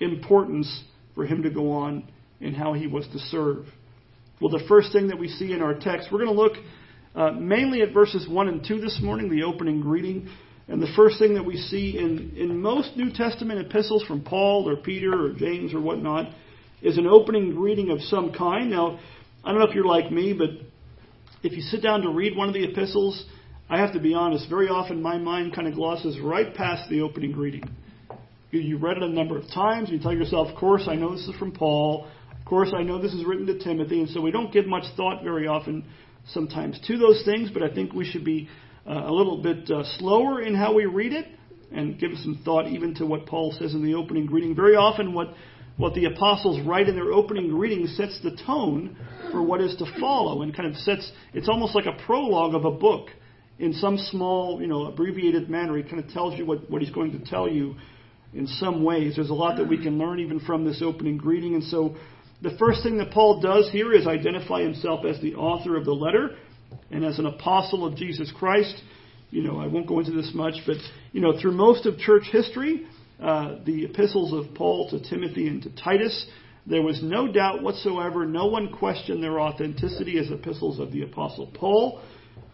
importance 0.00 0.84
for 1.14 1.24
him 1.24 1.42
to 1.42 1.50
go 1.50 1.72
on 1.72 2.08
in 2.40 2.54
how 2.54 2.72
he 2.72 2.86
was 2.86 3.06
to 3.08 3.18
serve. 3.18 3.66
Well, 4.40 4.50
the 4.50 4.64
first 4.68 4.92
thing 4.92 5.08
that 5.08 5.18
we 5.18 5.28
see 5.28 5.52
in 5.52 5.62
our 5.62 5.74
text, 5.74 6.08
we're 6.12 6.24
going 6.24 6.36
to 6.36 6.40
look 6.40 6.52
uh, 7.14 7.32
mainly 7.32 7.82
at 7.82 7.92
verses 7.92 8.28
1 8.28 8.48
and 8.48 8.64
2 8.66 8.80
this 8.80 9.00
morning, 9.02 9.28
the 9.28 9.42
opening 9.42 9.80
greeting. 9.80 10.28
And 10.68 10.80
the 10.80 10.92
first 10.94 11.18
thing 11.18 11.34
that 11.34 11.44
we 11.44 11.56
see 11.56 11.98
in, 11.98 12.34
in 12.36 12.60
most 12.60 12.96
New 12.96 13.10
Testament 13.10 13.66
epistles 13.66 14.04
from 14.04 14.22
Paul 14.22 14.68
or 14.68 14.76
Peter 14.76 15.26
or 15.26 15.32
James 15.32 15.74
or 15.74 15.80
whatnot 15.80 16.32
is 16.82 16.98
an 16.98 17.06
opening 17.06 17.54
greeting 17.54 17.90
of 17.90 18.00
some 18.02 18.32
kind. 18.32 18.70
Now, 18.70 19.00
I 19.48 19.52
don't 19.52 19.60
know 19.60 19.66
if 19.66 19.74
you're 19.74 19.86
like 19.86 20.12
me, 20.12 20.34
but 20.34 20.50
if 21.42 21.52
you 21.52 21.62
sit 21.62 21.82
down 21.82 22.02
to 22.02 22.10
read 22.10 22.36
one 22.36 22.48
of 22.48 22.54
the 22.54 22.64
epistles, 22.64 23.24
I 23.70 23.78
have 23.78 23.94
to 23.94 23.98
be 23.98 24.12
honest, 24.12 24.46
very 24.50 24.68
often 24.68 25.00
my 25.00 25.16
mind 25.16 25.54
kind 25.54 25.66
of 25.66 25.72
glosses 25.72 26.20
right 26.20 26.54
past 26.54 26.90
the 26.90 27.00
opening 27.00 27.32
greeting. 27.32 27.62
You 28.50 28.76
read 28.76 28.98
it 28.98 29.02
a 29.02 29.08
number 29.08 29.38
of 29.38 29.50
times, 29.50 29.88
you 29.88 30.00
tell 30.00 30.12
yourself, 30.12 30.48
of 30.48 30.56
course, 30.56 30.82
I 30.86 30.96
know 30.96 31.16
this 31.16 31.26
is 31.26 31.34
from 31.36 31.52
Paul. 31.52 32.08
Of 32.38 32.44
course, 32.44 32.74
I 32.76 32.82
know 32.82 33.00
this 33.00 33.14
is 33.14 33.24
written 33.24 33.46
to 33.46 33.58
Timothy. 33.58 34.00
And 34.00 34.10
so 34.10 34.20
we 34.20 34.30
don't 34.30 34.52
give 34.52 34.66
much 34.66 34.84
thought 34.98 35.24
very 35.24 35.46
often 35.46 35.82
sometimes 36.26 36.78
to 36.86 36.98
those 36.98 37.22
things, 37.24 37.48
but 37.50 37.62
I 37.62 37.72
think 37.72 37.94
we 37.94 38.04
should 38.04 38.26
be 38.26 38.50
uh, 38.86 39.04
a 39.06 39.10
little 39.10 39.42
bit 39.42 39.70
uh, 39.70 39.82
slower 39.96 40.42
in 40.42 40.54
how 40.54 40.74
we 40.74 40.84
read 40.84 41.14
it 41.14 41.24
and 41.72 41.98
give 41.98 42.10
some 42.22 42.42
thought 42.44 42.66
even 42.66 42.94
to 42.96 43.06
what 43.06 43.24
Paul 43.24 43.56
says 43.58 43.72
in 43.72 43.82
the 43.82 43.94
opening 43.94 44.26
greeting. 44.26 44.54
Very 44.54 44.76
often, 44.76 45.14
what 45.14 45.32
what 45.78 45.94
the 45.94 46.04
apostles 46.04 46.60
write 46.66 46.88
in 46.88 46.94
their 46.94 47.12
opening 47.12 47.48
greeting 47.48 47.86
sets 47.86 48.20
the 48.22 48.36
tone 48.44 48.96
for 49.32 49.42
what 49.42 49.60
is 49.62 49.74
to 49.76 49.86
follow 49.98 50.42
and 50.42 50.54
kind 50.54 50.68
of 50.68 50.76
sets 50.76 51.10
it's 51.32 51.48
almost 51.48 51.74
like 51.74 51.86
a 51.86 52.04
prologue 52.04 52.54
of 52.54 52.64
a 52.64 52.70
book 52.70 53.08
in 53.58 53.72
some 53.72 53.98
small, 53.98 54.60
you 54.60 54.66
know, 54.66 54.86
abbreviated 54.86 55.50
manner. 55.50 55.76
He 55.76 55.82
kind 55.82 56.02
of 56.02 56.10
tells 56.10 56.38
you 56.38 56.46
what, 56.46 56.70
what 56.70 56.80
he's 56.80 56.92
going 56.92 57.12
to 57.12 57.24
tell 57.30 57.48
you 57.48 57.74
in 58.32 58.46
some 58.46 58.84
ways. 58.84 59.16
There's 59.16 59.30
a 59.30 59.34
lot 59.34 59.56
that 59.56 59.68
we 59.68 59.82
can 59.82 59.98
learn 59.98 60.20
even 60.20 60.40
from 60.40 60.64
this 60.64 60.82
opening 60.84 61.16
greeting. 61.16 61.54
And 61.54 61.64
so 61.64 61.96
the 62.40 62.56
first 62.58 62.82
thing 62.82 62.98
that 62.98 63.10
Paul 63.10 63.40
does 63.40 63.68
here 63.70 63.92
is 63.92 64.06
identify 64.06 64.62
himself 64.62 65.04
as 65.04 65.20
the 65.20 65.34
author 65.34 65.76
of 65.76 65.84
the 65.84 65.92
letter 65.92 66.36
and 66.90 67.04
as 67.04 67.18
an 67.18 67.26
apostle 67.26 67.84
of 67.84 67.96
Jesus 67.96 68.32
Christ. 68.36 68.80
You 69.30 69.42
know, 69.42 69.58
I 69.58 69.66
won't 69.66 69.86
go 69.86 69.98
into 69.98 70.12
this 70.12 70.30
much, 70.34 70.54
but, 70.66 70.76
you 71.12 71.20
know, 71.20 71.38
through 71.38 71.52
most 71.52 71.84
of 71.84 71.98
church 71.98 72.24
history, 72.30 72.86
uh, 73.20 73.56
the 73.64 73.84
epistles 73.84 74.32
of 74.32 74.54
Paul 74.54 74.90
to 74.90 75.00
Timothy 75.00 75.48
and 75.48 75.62
to 75.62 75.70
Titus, 75.70 76.26
there 76.66 76.82
was 76.82 77.02
no 77.02 77.32
doubt 77.32 77.62
whatsoever. 77.62 78.26
No 78.26 78.46
one 78.46 78.72
questioned 78.72 79.22
their 79.22 79.40
authenticity 79.40 80.18
as 80.18 80.30
epistles 80.30 80.78
of 80.78 80.92
the 80.92 81.02
Apostle 81.02 81.50
Paul. 81.54 82.00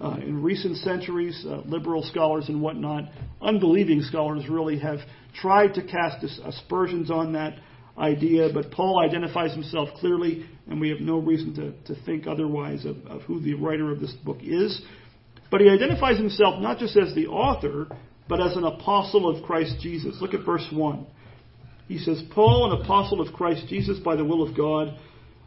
Uh, 0.00 0.16
in 0.22 0.42
recent 0.42 0.76
centuries, 0.78 1.44
uh, 1.46 1.62
liberal 1.66 2.02
scholars 2.02 2.48
and 2.48 2.60
whatnot, 2.60 3.04
unbelieving 3.40 4.02
scholars 4.02 4.48
really 4.48 4.78
have 4.78 4.98
tried 5.34 5.74
to 5.74 5.82
cast 5.82 6.24
aspersions 6.44 7.10
on 7.10 7.32
that 7.32 7.58
idea, 7.96 8.48
but 8.52 8.70
Paul 8.70 9.00
identifies 9.00 9.52
himself 9.52 9.88
clearly, 9.96 10.46
and 10.66 10.80
we 10.80 10.88
have 10.88 11.00
no 11.00 11.18
reason 11.18 11.54
to, 11.54 11.94
to 11.94 12.00
think 12.04 12.26
otherwise 12.26 12.84
of, 12.84 12.96
of 13.06 13.22
who 13.22 13.40
the 13.40 13.54
writer 13.54 13.92
of 13.92 14.00
this 14.00 14.12
book 14.12 14.38
is. 14.42 14.82
But 15.50 15.60
he 15.60 15.68
identifies 15.68 16.16
himself 16.18 16.60
not 16.60 16.78
just 16.78 16.96
as 16.96 17.14
the 17.14 17.28
author, 17.28 17.86
but 18.28 18.40
as 18.40 18.56
an 18.56 18.64
apostle 18.64 19.28
of 19.28 19.44
Christ 19.44 19.76
Jesus. 19.80 20.16
Look 20.20 20.34
at 20.34 20.44
verse 20.44 20.66
1. 20.72 21.06
He 21.88 21.98
says, 21.98 22.22
Paul, 22.30 22.72
an 22.72 22.82
apostle 22.82 23.20
of 23.20 23.32
Christ 23.34 23.66
Jesus 23.68 23.98
by 23.98 24.16
the 24.16 24.24
will 24.24 24.42
of 24.42 24.56
God, 24.56 24.96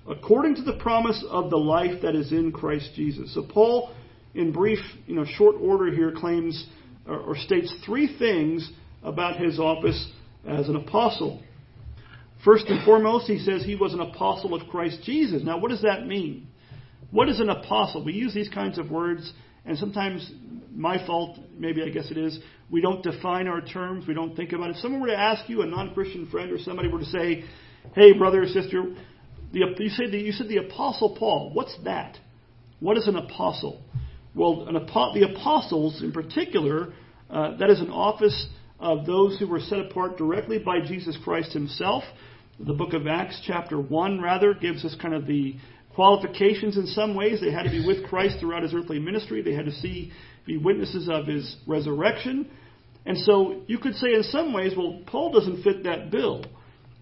according 0.07 0.55
to 0.55 0.62
the 0.62 0.77
promise 0.79 1.24
of 1.29 1.50
the 1.50 1.57
life 1.57 2.01
that 2.03 2.15
is 2.15 2.31
in 2.31 2.51
Christ 2.51 2.91
Jesus. 2.96 3.34
So 3.34 3.43
Paul, 3.43 3.91
in 4.36 4.51
brief, 4.51 4.79
you 5.07 5.15
know, 5.15 5.25
short 5.25 5.55
order 5.60 5.91
here, 5.91 6.12
claims 6.12 6.67
or, 7.07 7.17
or 7.19 7.36
states 7.36 7.74
three 7.86 8.17
things 8.17 8.72
about 9.03 9.39
his 9.39 9.60
office 9.60 10.12
as 10.48 10.69
an 10.69 10.75
apostle. 10.75 11.41
First 12.46 12.67
and 12.67 12.86
foremost, 12.86 13.25
he 13.25 13.39
says 13.39 13.63
he 13.63 13.75
was 13.75 13.93
an 13.93 14.00
apostle 14.00 14.53
of 14.53 14.67
Christ 14.67 15.00
Jesus. 15.03 15.43
Now, 15.43 15.57
what 15.57 15.72
does 15.72 15.81
that 15.81 16.05
mean? 16.05 16.48
What 17.10 17.29
is 17.29 17.39
an 17.39 17.50
apostle? 17.50 18.03
We 18.03 18.13
use 18.13 18.34
these 18.34 18.50
kinds 18.50 18.77
of 18.77 18.91
words, 18.91 19.31
and 19.65 19.77
sometimes 19.77 20.29
my 20.74 21.03
fault, 21.05 21.39
maybe 21.57 21.81
I 21.81 21.89
guess 21.89 22.12
it 22.12 22.17
is, 22.17 22.39
we 22.69 22.81
don't 22.81 23.01
define 23.01 23.47
our 23.47 23.62
terms. 23.62 24.07
We 24.07 24.13
don't 24.13 24.36
think 24.36 24.51
about 24.51 24.69
it. 24.69 24.75
If 24.75 24.81
someone 24.81 25.01
were 25.01 25.07
to 25.07 25.17
ask 25.17 25.47
you, 25.50 25.62
a 25.62 25.65
non-Christian 25.65 26.27
friend 26.27 26.51
or 26.51 26.59
somebody 26.59 26.89
were 26.89 27.00
to 27.00 27.05
say, 27.05 27.45
"Hey, 27.95 28.13
brother 28.13 28.43
or 28.43 28.47
sister, 28.47 28.93
the, 29.53 29.59
you 29.79 29.89
said 29.89 30.12
the, 30.12 30.17
you 30.17 30.31
said 30.31 30.47
the 30.47 30.57
apostle 30.57 31.15
Paul. 31.17 31.51
What's 31.53 31.75
that? 31.83 32.17
What 32.79 32.97
is 32.97 33.07
an 33.07 33.15
apostle?" 33.15 33.81
Well, 34.36 34.67
an, 34.67 34.74
the 34.75 35.33
apostles, 35.33 36.03
in 36.03 36.12
particular, 36.12 36.93
uh, 37.29 37.57
that 37.57 37.69
is 37.69 37.79
an 37.79 37.89
office 37.89 38.47
of 38.79 39.05
those 39.05 39.39
who 39.39 39.47
were 39.47 39.59
set 39.59 39.79
apart 39.79 40.17
directly 40.17 40.59
by 40.59 40.81
Jesus 40.81 41.17
Christ 41.24 41.53
Himself. 41.53 42.03
The 42.59 42.74
book 42.74 42.93
of 42.93 43.07
Acts, 43.07 43.41
chapter 43.45 43.79
one, 43.79 44.21
rather, 44.21 44.53
gives 44.53 44.86
us 44.86 44.95
kind 45.01 45.13
of 45.13 45.25
the 45.25 45.55
qualifications 45.97 46.77
in 46.77 46.85
some 46.85 47.15
ways. 47.15 47.41
They 47.41 47.51
had 47.51 47.63
to 47.63 47.71
be 47.71 47.83
with 47.83 48.05
Christ 48.05 48.37
throughout 48.39 48.61
his 48.61 48.71
earthly 48.71 48.99
ministry. 48.99 49.41
They 49.41 49.53
had 49.53 49.65
to 49.65 49.71
see, 49.71 50.11
be 50.45 50.55
witnesses 50.55 51.09
of 51.09 51.25
his 51.25 51.55
resurrection. 51.65 52.51
And 53.07 53.17
so 53.17 53.63
you 53.65 53.79
could 53.79 53.95
say 53.95 54.13
in 54.13 54.21
some 54.21 54.53
ways, 54.53 54.73
well, 54.77 55.01
Paul 55.07 55.31
doesn't 55.31 55.63
fit 55.63 55.85
that 55.85 56.11
bill. 56.11 56.45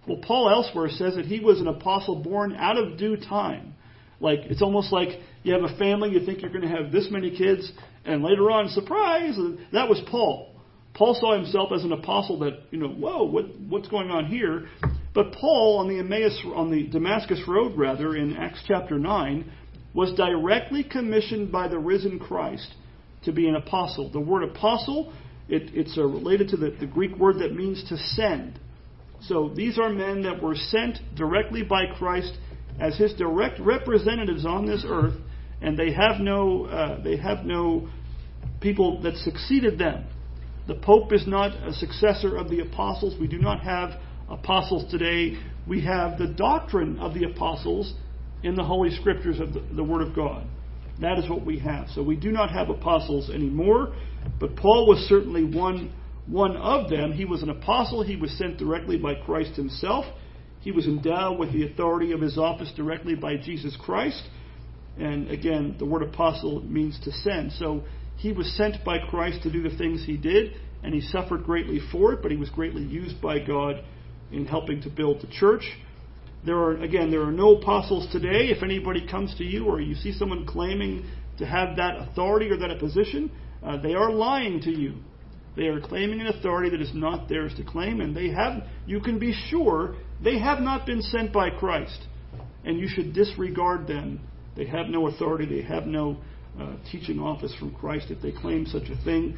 Well, 0.08 0.20
Paul 0.26 0.50
elsewhere 0.50 0.88
says 0.90 1.16
that 1.16 1.26
he 1.26 1.42
was 1.42 1.60
an 1.60 1.68
apostle 1.68 2.24
born 2.24 2.56
out 2.56 2.78
of 2.78 2.98
due 2.98 3.18
time. 3.18 3.76
Like, 4.22 4.40
it's 4.46 4.62
almost 4.62 4.94
like 4.94 5.10
you 5.44 5.52
have 5.52 5.64
a 5.64 5.78
family, 5.78 6.12
you 6.12 6.26
think 6.26 6.42
you're 6.42 6.52
going 6.52 6.62
to 6.62 6.70
have 6.70 6.94
this 6.94 7.08
many 7.12 7.36
kids, 7.36 7.70
and 8.06 8.24
later 8.24 8.50
on, 8.50 8.70
surprise, 8.70 9.36
that 9.74 9.90
was 9.90 10.02
Paul. 10.10 10.56
Paul 10.94 11.18
saw 11.20 11.36
himself 11.36 11.72
as 11.76 11.84
an 11.84 11.92
apostle 11.92 12.40
that, 12.40 12.62
you 12.72 12.80
know, 12.80 12.88
whoa, 12.88 13.26
what, 13.26 13.46
what's 13.68 13.90
going 13.90 14.10
on 14.10 14.28
here? 14.28 14.68
But 15.16 15.32
Paul 15.32 15.78
on 15.80 15.88
the 15.88 16.00
Emmaus, 16.00 16.38
on 16.54 16.70
the 16.70 16.88
Damascus 16.88 17.40
Road, 17.48 17.78
rather, 17.78 18.18
in 18.18 18.36
Acts 18.36 18.62
chapter 18.68 19.00
9, 19.00 19.50
was 19.94 20.14
directly 20.14 20.84
commissioned 20.84 21.54
by 21.54 21.70
the 21.70 21.80
risen 21.80 22.20
Christ 22.20 22.74
to 23.24 23.32
be 23.32 23.48
an 23.48 23.56
apostle. 23.56 24.12
The 24.12 24.20
word 24.20 24.44
apostle, 24.44 25.14
it, 25.48 25.72
it's 25.74 25.98
uh, 25.98 26.04
related 26.04 26.50
to 26.50 26.58
the, 26.58 26.72
the 26.82 26.86
Greek 26.86 27.18
word 27.18 27.40
that 27.40 27.56
means 27.56 27.82
to 27.88 27.98
send. 27.98 28.60
So 29.22 29.54
these 29.56 29.80
are 29.80 29.90
men 29.90 30.22
that 30.24 30.44
were 30.44 30.56
sent 30.56 31.00
directly 31.16 31.64
by 31.64 31.86
Christ 31.98 32.34
as 32.78 32.98
his 32.98 33.14
direct 33.14 33.58
representatives 33.62 34.46
on 34.46 34.66
this 34.66 34.84
earth, 34.86 35.16
and 35.62 35.80
they 35.80 35.94
have 35.94 36.20
no, 36.20 36.66
uh, 36.66 37.02
they 37.02 37.16
have 37.16 37.46
no 37.46 37.88
people 38.60 39.02
that 39.04 39.16
succeeded 39.16 39.80
them. 39.80 40.08
The 40.68 40.76
Pope 40.76 41.14
is 41.14 41.26
not 41.26 41.56
a 41.66 41.72
successor 41.72 42.36
of 42.36 42.50
the 42.50 42.60
apostles. 42.60 43.18
We 43.18 43.28
do 43.28 43.38
not 43.38 43.62
have 43.62 43.92
apostles 44.30 44.90
today. 44.92 45.38
We 45.68 45.82
have 45.82 46.18
the 46.18 46.28
doctrine 46.28 47.00
of 47.00 47.14
the 47.14 47.26
apostles 47.26 47.94
in 48.44 48.56
the 48.56 48.64
Holy 48.64 48.92
Scriptures 48.92 49.40
of 49.40 49.54
the, 49.54 49.62
the 49.76 49.84
Word 49.84 50.02
of 50.02 50.16
God. 50.16 50.48
That 51.02 51.18
is 51.18 51.30
what 51.30 51.46
we 51.46 51.60
have. 51.60 51.90
So 51.90 52.04
we 52.04 52.16
do 52.16 52.32
not 52.32 52.52
have 52.52 52.70
apostles 52.70 53.30
anymore, 53.30 53.94
but 54.40 54.56
Paul 54.56 54.88
was 54.88 55.00
certainly 55.10 55.44
one, 55.44 55.94
one 56.28 56.56
of 56.56 56.90
them. 56.90 57.12
He 57.12 57.26
was 57.26 57.44
an 57.44 57.50
apostle. 57.50 58.04
He 58.04 58.16
was 58.16 58.32
sent 58.38 58.58
directly 58.58 58.98
by 58.98 59.16
Christ 59.16 59.56
himself. 59.56 60.06
He 60.62 60.72
was 60.72 60.86
endowed 60.86 61.38
with 61.38 61.52
the 61.52 61.66
authority 61.66 62.12
of 62.12 62.22
his 62.22 62.38
office 62.38 62.72
directly 62.76 63.16
by 63.16 63.36
Jesus 63.38 63.78
Christ. 63.80 64.24
And 64.98 65.30
again, 65.30 65.76
the 65.78 65.86
word 65.86 66.02
apostle 66.02 66.62
means 66.62 67.00
to 67.04 67.12
send. 67.12 67.52
So 67.52 67.84
he 68.16 68.32
was 68.32 68.56
sent 68.56 68.84
by 68.86 69.00
Christ 69.10 69.44
to 69.44 69.52
do 69.52 69.62
the 69.62 69.76
things 69.78 70.06
he 70.06 70.18
did, 70.18 70.54
and 70.82 70.94
he 70.94 71.02
suffered 71.02 71.44
greatly 71.44 71.80
for 71.92 72.14
it, 72.14 72.22
but 72.22 72.32
he 72.32 72.38
was 72.38 72.50
greatly 72.50 72.84
used 72.84 73.22
by 73.22 73.40
God 73.40 73.84
in 74.32 74.46
helping 74.46 74.82
to 74.82 74.90
build 74.90 75.22
the 75.22 75.28
church. 75.28 75.64
There 76.46 76.58
are, 76.58 76.78
again, 76.82 77.10
there 77.10 77.24
are 77.24 77.32
no 77.32 77.58
apostles 77.58 78.08
today. 78.12 78.50
If 78.50 78.62
anybody 78.62 79.08
comes 79.08 79.36
to 79.38 79.44
you 79.44 79.66
or 79.66 79.82
you 79.82 79.96
see 79.96 80.12
someone 80.12 80.46
claiming 80.46 81.06
to 81.40 81.46
have 81.46 81.76
that 81.78 81.98
authority 81.98 82.50
or 82.50 82.58
that 82.58 82.78
position, 82.80 83.32
uh, 83.64 83.82
they 83.82 83.94
are 83.94 84.12
lying 84.12 84.62
to 84.62 84.72
you. 84.72 84.96
They 85.56 85.68
are 85.68 85.80
claiming 85.80 86.22
an 86.22 86.28
authority 86.28 86.70
that 86.72 86.82
is 86.82 86.92
not 86.94 87.30
theirs 87.30 87.54
to 87.58 87.64
claim, 87.64 88.02
and 88.02 88.16
they 88.16 88.30
have, 88.30 88.64
you 88.86 89.00
can 89.00 89.20
be 89.20 89.34
sure, 89.50 89.96
they 90.24 90.38
have 90.38 90.60
not 90.60 90.86
been 90.86 91.02
sent 91.02 91.32
by 91.32 91.50
Christ. 91.50 92.06
And 92.64 92.78
you 92.80 92.88
should 92.88 93.14
disregard 93.14 93.88
them. 93.88 94.20
They 94.56 94.66
have 94.66 94.88
no 94.88 95.08
authority, 95.08 95.46
they 95.46 95.68
have 95.68 95.86
no 95.86 96.18
uh, 96.60 96.76
teaching 96.92 97.20
office 97.20 97.54
from 97.58 97.74
Christ 97.74 98.08
if 98.10 98.22
they 98.22 98.32
claim 98.32 98.66
such 98.66 98.90
a 98.90 99.04
thing. 99.04 99.38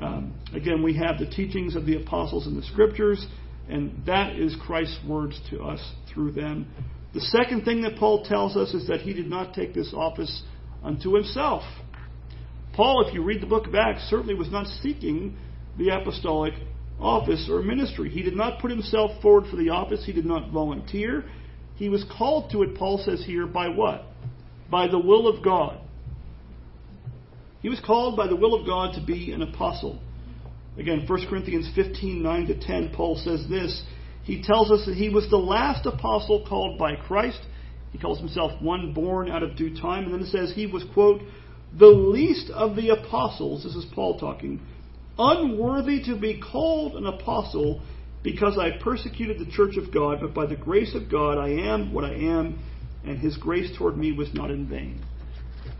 Um, 0.00 0.34
again, 0.54 0.82
we 0.82 0.96
have 0.96 1.18
the 1.18 1.26
teachings 1.26 1.74
of 1.74 1.86
the 1.86 1.96
apostles 1.96 2.46
in 2.46 2.54
the 2.54 2.62
scriptures. 2.62 3.26
And 3.68 4.02
that 4.06 4.36
is 4.36 4.56
Christ's 4.64 4.98
words 5.06 5.40
to 5.50 5.62
us 5.62 5.80
through 6.12 6.32
them. 6.32 6.66
The 7.14 7.20
second 7.20 7.64
thing 7.64 7.82
that 7.82 7.96
Paul 7.96 8.24
tells 8.24 8.56
us 8.56 8.74
is 8.74 8.86
that 8.88 9.00
he 9.00 9.12
did 9.12 9.28
not 9.28 9.54
take 9.54 9.74
this 9.74 9.92
office 9.94 10.42
unto 10.84 11.14
himself. 11.14 11.62
Paul, 12.74 13.06
if 13.06 13.14
you 13.14 13.22
read 13.22 13.40
the 13.40 13.46
book 13.46 13.66
of 13.66 13.74
Acts, 13.74 14.06
certainly 14.10 14.34
was 14.34 14.50
not 14.50 14.66
seeking 14.82 15.36
the 15.78 15.88
apostolic 15.88 16.54
office 17.00 17.48
or 17.50 17.62
ministry. 17.62 18.10
He 18.10 18.22
did 18.22 18.36
not 18.36 18.60
put 18.60 18.70
himself 18.70 19.10
forward 19.22 19.44
for 19.50 19.56
the 19.56 19.70
office, 19.70 20.04
he 20.04 20.12
did 20.12 20.26
not 20.26 20.50
volunteer. 20.50 21.24
He 21.76 21.88
was 21.88 22.04
called 22.16 22.50
to 22.52 22.62
it, 22.62 22.76
Paul 22.76 22.98
says 23.04 23.22
here, 23.26 23.46
by 23.46 23.68
what? 23.68 24.06
by 24.70 24.88
the 24.88 24.98
will 24.98 25.28
of 25.28 25.44
God. 25.44 25.80
He 27.62 27.68
was 27.68 27.80
called 27.84 28.16
by 28.16 28.26
the 28.26 28.36
will 28.36 28.54
of 28.54 28.66
God 28.66 28.94
to 28.94 29.04
be 29.04 29.32
an 29.32 29.42
apostle. 29.42 30.00
Again, 30.78 31.06
1 31.06 31.26
Corinthians 31.28 31.70
15 31.74 32.22
9 32.22 32.46
to 32.46 32.60
10, 32.60 32.90
Paul 32.94 33.16
says 33.16 33.46
this. 33.48 33.82
He 34.24 34.42
tells 34.42 34.70
us 34.70 34.84
that 34.86 34.96
he 34.96 35.08
was 35.08 35.30
the 35.30 35.36
last 35.36 35.86
apostle 35.86 36.44
called 36.48 36.78
by 36.78 36.96
Christ. 36.96 37.40
He 37.92 37.98
calls 37.98 38.18
himself 38.18 38.60
one 38.60 38.92
born 38.92 39.30
out 39.30 39.42
of 39.42 39.56
due 39.56 39.74
time. 39.80 40.04
And 40.04 40.12
then 40.12 40.20
it 40.20 40.30
says 40.30 40.52
he 40.52 40.66
was, 40.66 40.84
quote, 40.92 41.22
the 41.78 41.86
least 41.86 42.50
of 42.50 42.76
the 42.76 42.90
apostles. 42.90 43.64
This 43.64 43.74
is 43.74 43.86
Paul 43.94 44.18
talking. 44.18 44.60
Unworthy 45.18 46.02
to 46.04 46.16
be 46.16 46.40
called 46.40 46.94
an 46.94 47.06
apostle 47.06 47.80
because 48.22 48.58
I 48.58 48.82
persecuted 48.82 49.38
the 49.38 49.50
church 49.50 49.76
of 49.76 49.94
God, 49.94 50.18
but 50.20 50.34
by 50.34 50.46
the 50.46 50.56
grace 50.56 50.94
of 50.94 51.10
God 51.10 51.38
I 51.38 51.48
am 51.48 51.94
what 51.94 52.04
I 52.04 52.14
am, 52.14 52.58
and 53.04 53.18
his 53.18 53.36
grace 53.36 53.70
toward 53.78 53.96
me 53.96 54.12
was 54.12 54.34
not 54.34 54.50
in 54.50 54.68
vain. 54.68 55.04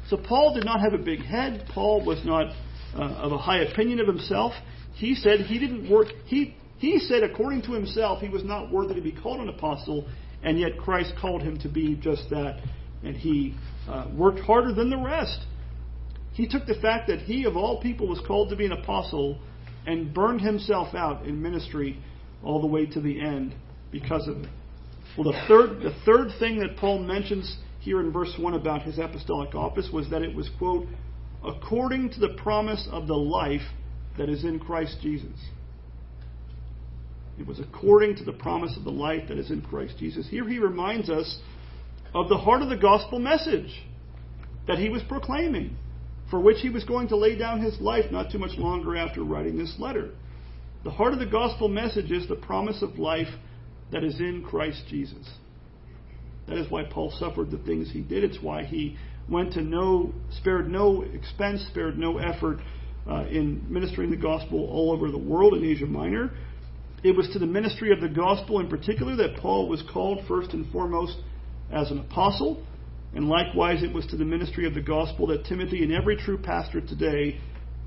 So 0.08 0.16
Paul 0.16 0.54
did 0.54 0.64
not 0.64 0.80
have 0.80 0.94
a 0.94 1.02
big 1.02 1.24
head. 1.24 1.68
Paul 1.74 2.04
was 2.04 2.24
not 2.24 2.54
uh, 2.94 3.02
of 3.02 3.32
a 3.32 3.38
high 3.38 3.58
opinion 3.62 3.98
of 3.98 4.06
himself. 4.06 4.52
He 4.96 5.14
said 5.14 5.40
he 5.40 5.58
didn't 5.58 5.90
work. 5.90 6.08
He 6.24 6.56
he 6.78 6.98
said 6.98 7.22
according 7.22 7.62
to 7.62 7.72
himself 7.72 8.20
he 8.20 8.28
was 8.28 8.44
not 8.44 8.70
worthy 8.70 8.94
to 8.94 9.00
be 9.00 9.12
called 9.12 9.40
an 9.40 9.48
apostle, 9.48 10.08
and 10.42 10.58
yet 10.58 10.78
Christ 10.78 11.12
called 11.20 11.42
him 11.42 11.58
to 11.60 11.68
be 11.68 11.96
just 11.96 12.30
that, 12.30 12.60
and 13.04 13.14
he 13.14 13.54
uh, 13.88 14.08
worked 14.14 14.40
harder 14.40 14.72
than 14.72 14.88
the 14.90 14.96
rest. 14.96 15.40
He 16.32 16.48
took 16.48 16.66
the 16.66 16.80
fact 16.80 17.08
that 17.08 17.20
he 17.20 17.44
of 17.44 17.56
all 17.56 17.80
people 17.80 18.08
was 18.08 18.20
called 18.26 18.48
to 18.50 18.56
be 18.56 18.64
an 18.66 18.72
apostle 18.72 19.38
and 19.86 20.12
burned 20.12 20.40
himself 20.40 20.94
out 20.94 21.26
in 21.26 21.40
ministry 21.40 21.98
all 22.42 22.60
the 22.60 22.66
way 22.66 22.86
to 22.86 23.00
the 23.00 23.20
end 23.20 23.54
because 23.92 24.26
of 24.28 24.38
it. 24.38 24.48
Well, 25.16 25.30
the 25.30 25.44
third 25.46 25.80
the 25.80 25.94
third 26.06 26.28
thing 26.38 26.58
that 26.60 26.78
Paul 26.78 27.00
mentions 27.00 27.58
here 27.80 28.00
in 28.00 28.12
verse 28.12 28.34
1 28.38 28.54
about 28.54 28.82
his 28.82 28.98
apostolic 28.98 29.54
office 29.54 29.90
was 29.92 30.08
that 30.10 30.22
it 30.22 30.34
was, 30.34 30.50
quote, 30.58 30.86
according 31.44 32.10
to 32.10 32.20
the 32.20 32.30
promise 32.30 32.88
of 32.90 33.06
the 33.06 33.14
life 33.14 33.62
that 34.18 34.28
is 34.28 34.44
in 34.44 34.58
Christ 34.58 34.98
Jesus. 35.02 35.38
It 37.38 37.46
was 37.46 37.60
according 37.60 38.16
to 38.16 38.24
the 38.24 38.32
promise 38.32 38.76
of 38.76 38.84
the 38.84 38.90
life 38.90 39.28
that 39.28 39.38
is 39.38 39.50
in 39.50 39.60
Christ 39.60 39.98
Jesus. 39.98 40.28
Here 40.28 40.48
he 40.48 40.58
reminds 40.58 41.10
us 41.10 41.38
of 42.14 42.28
the 42.28 42.38
heart 42.38 42.62
of 42.62 42.70
the 42.70 42.76
gospel 42.76 43.18
message 43.18 43.84
that 44.66 44.78
he 44.78 44.88
was 44.88 45.02
proclaiming, 45.02 45.76
for 46.30 46.40
which 46.40 46.60
he 46.60 46.70
was 46.70 46.84
going 46.84 47.08
to 47.08 47.16
lay 47.16 47.36
down 47.36 47.60
his 47.60 47.78
life 47.80 48.10
not 48.10 48.32
too 48.32 48.38
much 48.38 48.56
longer 48.58 48.96
after 48.96 49.22
writing 49.22 49.58
this 49.58 49.76
letter. 49.78 50.10
The 50.82 50.90
heart 50.90 51.12
of 51.12 51.18
the 51.18 51.26
gospel 51.26 51.68
message 51.68 52.10
is 52.10 52.26
the 52.26 52.36
promise 52.36 52.82
of 52.82 52.98
life 52.98 53.28
that 53.92 54.02
is 54.02 54.18
in 54.18 54.42
Christ 54.42 54.84
Jesus. 54.88 55.30
That 56.48 56.58
is 56.58 56.70
why 56.70 56.84
Paul 56.84 57.10
suffered 57.10 57.50
the 57.50 57.58
things 57.58 57.90
he 57.92 58.00
did. 58.00 58.24
It's 58.24 58.40
why 58.40 58.64
he 58.64 58.96
went 59.28 59.52
to 59.54 59.62
no, 59.62 60.12
spared 60.30 60.70
no 60.70 61.02
expense, 61.02 61.66
spared 61.68 61.98
no 61.98 62.18
effort 62.18 62.58
uh, 63.08 63.24
in 63.30 63.64
ministering 63.68 64.10
the 64.10 64.16
gospel 64.16 64.68
all 64.70 64.92
over 64.92 65.10
the 65.10 65.18
world 65.18 65.54
in 65.54 65.64
Asia 65.64 65.86
Minor. 65.86 66.32
It 67.02 67.16
was 67.16 67.28
to 67.34 67.38
the 67.38 67.46
ministry 67.46 67.92
of 67.92 68.00
the 68.00 68.08
gospel 68.08 68.58
in 68.58 68.68
particular 68.68 69.16
that 69.16 69.36
Paul 69.36 69.68
was 69.68 69.82
called 69.92 70.20
first 70.26 70.52
and 70.52 70.70
foremost 70.72 71.16
as 71.70 71.90
an 71.90 71.98
apostle. 71.98 72.64
And 73.14 73.28
likewise, 73.28 73.82
it 73.82 73.92
was 73.92 74.06
to 74.06 74.16
the 74.16 74.24
ministry 74.24 74.66
of 74.66 74.74
the 74.74 74.80
gospel 74.80 75.28
that 75.28 75.44
Timothy 75.44 75.82
and 75.82 75.92
every 75.92 76.16
true 76.16 76.38
pastor 76.38 76.80
today 76.80 77.38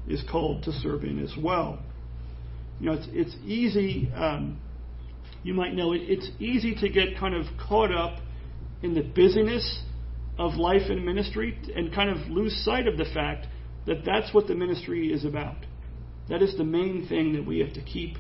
is 0.08 0.24
called 0.32 0.64
to 0.64 0.72
serve 0.72 1.04
in 1.04 1.20
as 1.20 1.34
well. 1.38 1.80
You 2.80 2.88
know, 2.88 2.94
it's, 2.94 3.08
it's 3.12 3.36
easy, 3.46 4.10
um, 4.16 4.60
you 5.44 5.54
might 5.54 5.74
know, 5.74 5.92
it, 5.92 6.02
it's 6.04 6.30
easy 6.40 6.76
to 6.76 6.90
get 6.90 7.18
kind 7.20 7.36
of 7.36 7.46
caught 7.68 7.94
up 7.94 8.20
in 8.82 8.94
the 8.94 9.02
busyness 9.02 9.84
of 10.38 10.54
life 10.54 10.84
and 10.90 11.06
ministry 11.06 11.60
and 11.76 11.94
kind 11.94 12.10
of 12.10 12.30
lose 12.30 12.56
sight 12.64 12.88
of 12.88 12.98
the 12.98 13.06
fact 13.14 13.48
that 13.86 14.04
that's 14.06 14.34
what 14.34 14.48
the 14.48 14.56
ministry 14.56 15.12
is 15.12 15.26
about. 15.26 15.66
That 16.30 16.42
is 16.42 16.56
the 16.58 16.64
main 16.64 17.08
thing 17.08 17.34
that 17.34 17.46
we 17.46 17.60
have 17.60 17.74
to 17.74 17.82
keep 17.82 18.18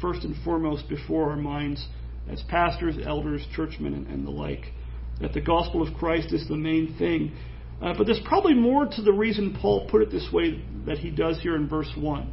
first 0.00 0.24
and 0.24 0.36
foremost 0.44 0.88
before 0.88 1.30
our 1.30 1.36
minds 1.36 1.86
as 2.30 2.42
pastors, 2.48 2.96
elders, 3.04 3.46
churchmen, 3.54 3.94
and, 3.94 4.06
and 4.08 4.26
the 4.26 4.30
like. 4.30 4.72
That 5.20 5.32
the 5.32 5.40
gospel 5.40 5.86
of 5.86 5.94
Christ 5.94 6.32
is 6.32 6.46
the 6.48 6.56
main 6.56 6.96
thing. 6.98 7.32
Uh, 7.80 7.94
but 7.96 8.06
there's 8.06 8.20
probably 8.24 8.54
more 8.54 8.86
to 8.86 9.02
the 9.02 9.12
reason 9.12 9.56
Paul 9.60 9.88
put 9.90 10.02
it 10.02 10.10
this 10.10 10.28
way 10.32 10.62
that 10.86 10.98
he 10.98 11.10
does 11.10 11.40
here 11.40 11.56
in 11.56 11.68
verse 11.68 11.90
1. 11.96 12.32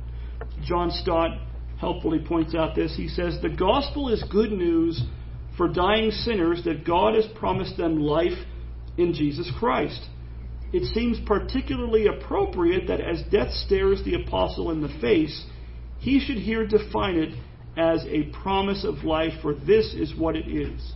John 0.63 0.91
Stott 0.91 1.39
helpfully 1.79 2.19
points 2.19 2.55
out 2.55 2.75
this. 2.75 2.95
He 2.95 3.07
says, 3.07 3.37
The 3.41 3.49
gospel 3.49 4.09
is 4.09 4.23
good 4.29 4.51
news 4.51 5.01
for 5.57 5.67
dying 5.67 6.11
sinners 6.11 6.63
that 6.65 6.85
God 6.85 7.15
has 7.15 7.25
promised 7.35 7.77
them 7.77 7.99
life 7.99 8.37
in 8.97 9.13
Jesus 9.13 9.51
Christ. 9.59 10.01
It 10.73 10.91
seems 10.93 11.19
particularly 11.25 12.07
appropriate 12.07 12.87
that 12.87 12.99
as 12.99 13.21
death 13.31 13.53
stares 13.53 14.03
the 14.03 14.15
apostle 14.15 14.71
in 14.71 14.81
the 14.81 14.89
face, 14.99 15.45
he 15.99 16.19
should 16.19 16.37
here 16.37 16.65
define 16.65 17.15
it 17.15 17.35
as 17.77 18.03
a 18.07 18.23
promise 18.41 18.83
of 18.83 19.03
life, 19.03 19.33
for 19.41 19.53
this 19.53 19.93
is 19.93 20.15
what 20.15 20.35
it 20.35 20.47
is. 20.47 20.93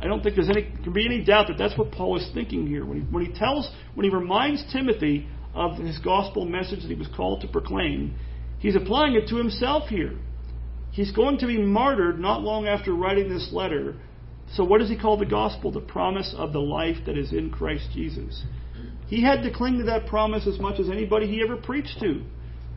I 0.00 0.06
don't 0.06 0.22
think 0.22 0.34
there's 0.34 0.50
any 0.50 0.62
can 0.82 0.92
be 0.92 1.06
any 1.06 1.24
doubt 1.24 1.46
that 1.46 1.56
that's 1.58 1.78
what 1.78 1.92
Paul 1.92 2.16
is 2.16 2.28
thinking 2.34 2.66
here 2.66 2.84
when 2.84 3.00
he 3.00 3.06
when 3.06 3.24
he 3.24 3.32
tells 3.32 3.70
when 3.94 4.04
he 4.04 4.10
reminds 4.10 4.64
Timothy 4.72 5.28
of 5.54 5.78
his 5.78 5.98
gospel 5.98 6.44
message 6.44 6.82
that 6.82 6.88
he 6.88 6.94
was 6.94 7.08
called 7.16 7.40
to 7.42 7.48
proclaim. 7.48 8.16
He's 8.58 8.74
applying 8.74 9.14
it 9.14 9.28
to 9.28 9.36
himself 9.36 9.88
here. 9.88 10.18
He's 10.90 11.12
going 11.12 11.38
to 11.38 11.46
be 11.46 11.58
martyred 11.58 12.18
not 12.18 12.42
long 12.42 12.66
after 12.66 12.92
writing 12.92 13.28
this 13.28 13.50
letter. 13.52 13.94
So, 14.54 14.64
what 14.64 14.78
does 14.78 14.90
he 14.90 14.98
call 14.98 15.16
the 15.16 15.26
gospel? 15.26 15.70
The 15.72 15.80
promise 15.80 16.34
of 16.36 16.52
the 16.52 16.60
life 16.60 16.98
that 17.06 17.16
is 17.16 17.32
in 17.32 17.50
Christ 17.50 17.88
Jesus. 17.94 18.44
He 19.06 19.22
had 19.22 19.42
to 19.42 19.50
cling 19.50 19.78
to 19.78 19.84
that 19.84 20.06
promise 20.06 20.46
as 20.46 20.58
much 20.58 20.80
as 20.80 20.88
anybody 20.88 21.26
he 21.26 21.42
ever 21.42 21.56
preached 21.56 22.00
to, 22.00 22.22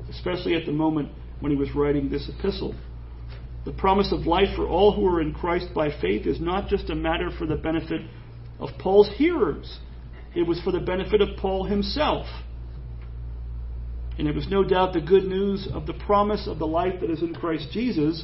especially 0.10 0.56
at 0.56 0.66
the 0.66 0.72
moment 0.72 1.10
when 1.40 1.52
he 1.52 1.58
was 1.58 1.74
writing 1.76 2.10
this 2.10 2.30
epistle. 2.30 2.76
The 3.66 3.72
promise 3.72 4.12
of 4.12 4.28
life 4.28 4.56
for 4.56 4.68
all 4.68 4.94
who 4.94 5.06
are 5.08 5.22
in 5.22 5.34
Christ 5.34 5.68
by 5.74 5.90
faith 6.00 6.28
is 6.28 6.40
not 6.40 6.68
just 6.68 6.90
a 6.90 6.96
matter 6.96 7.30
for 7.38 7.46
the 7.46 7.56
benefit 7.56 8.02
of 8.60 8.70
Paul's 8.80 9.10
hearers, 9.16 9.80
it 10.36 10.44
was 10.46 10.62
for 10.62 10.72
the 10.72 10.80
benefit 10.80 11.22
of 11.22 11.38
Paul 11.38 11.64
himself. 11.66 12.26
And 14.18 14.28
it 14.28 14.36
was 14.36 14.48
no 14.50 14.64
doubt 14.64 14.94
the 14.94 15.02
good 15.02 15.26
news 15.26 15.68
of 15.74 15.88
the 15.88 15.94
promise 15.94 16.48
of 16.48 16.60
the 16.60 16.68
life 16.68 17.02
that 17.02 17.10
is 17.10 17.22
in 17.22 17.34
Christ 17.34 17.70
Jesus 17.72 18.24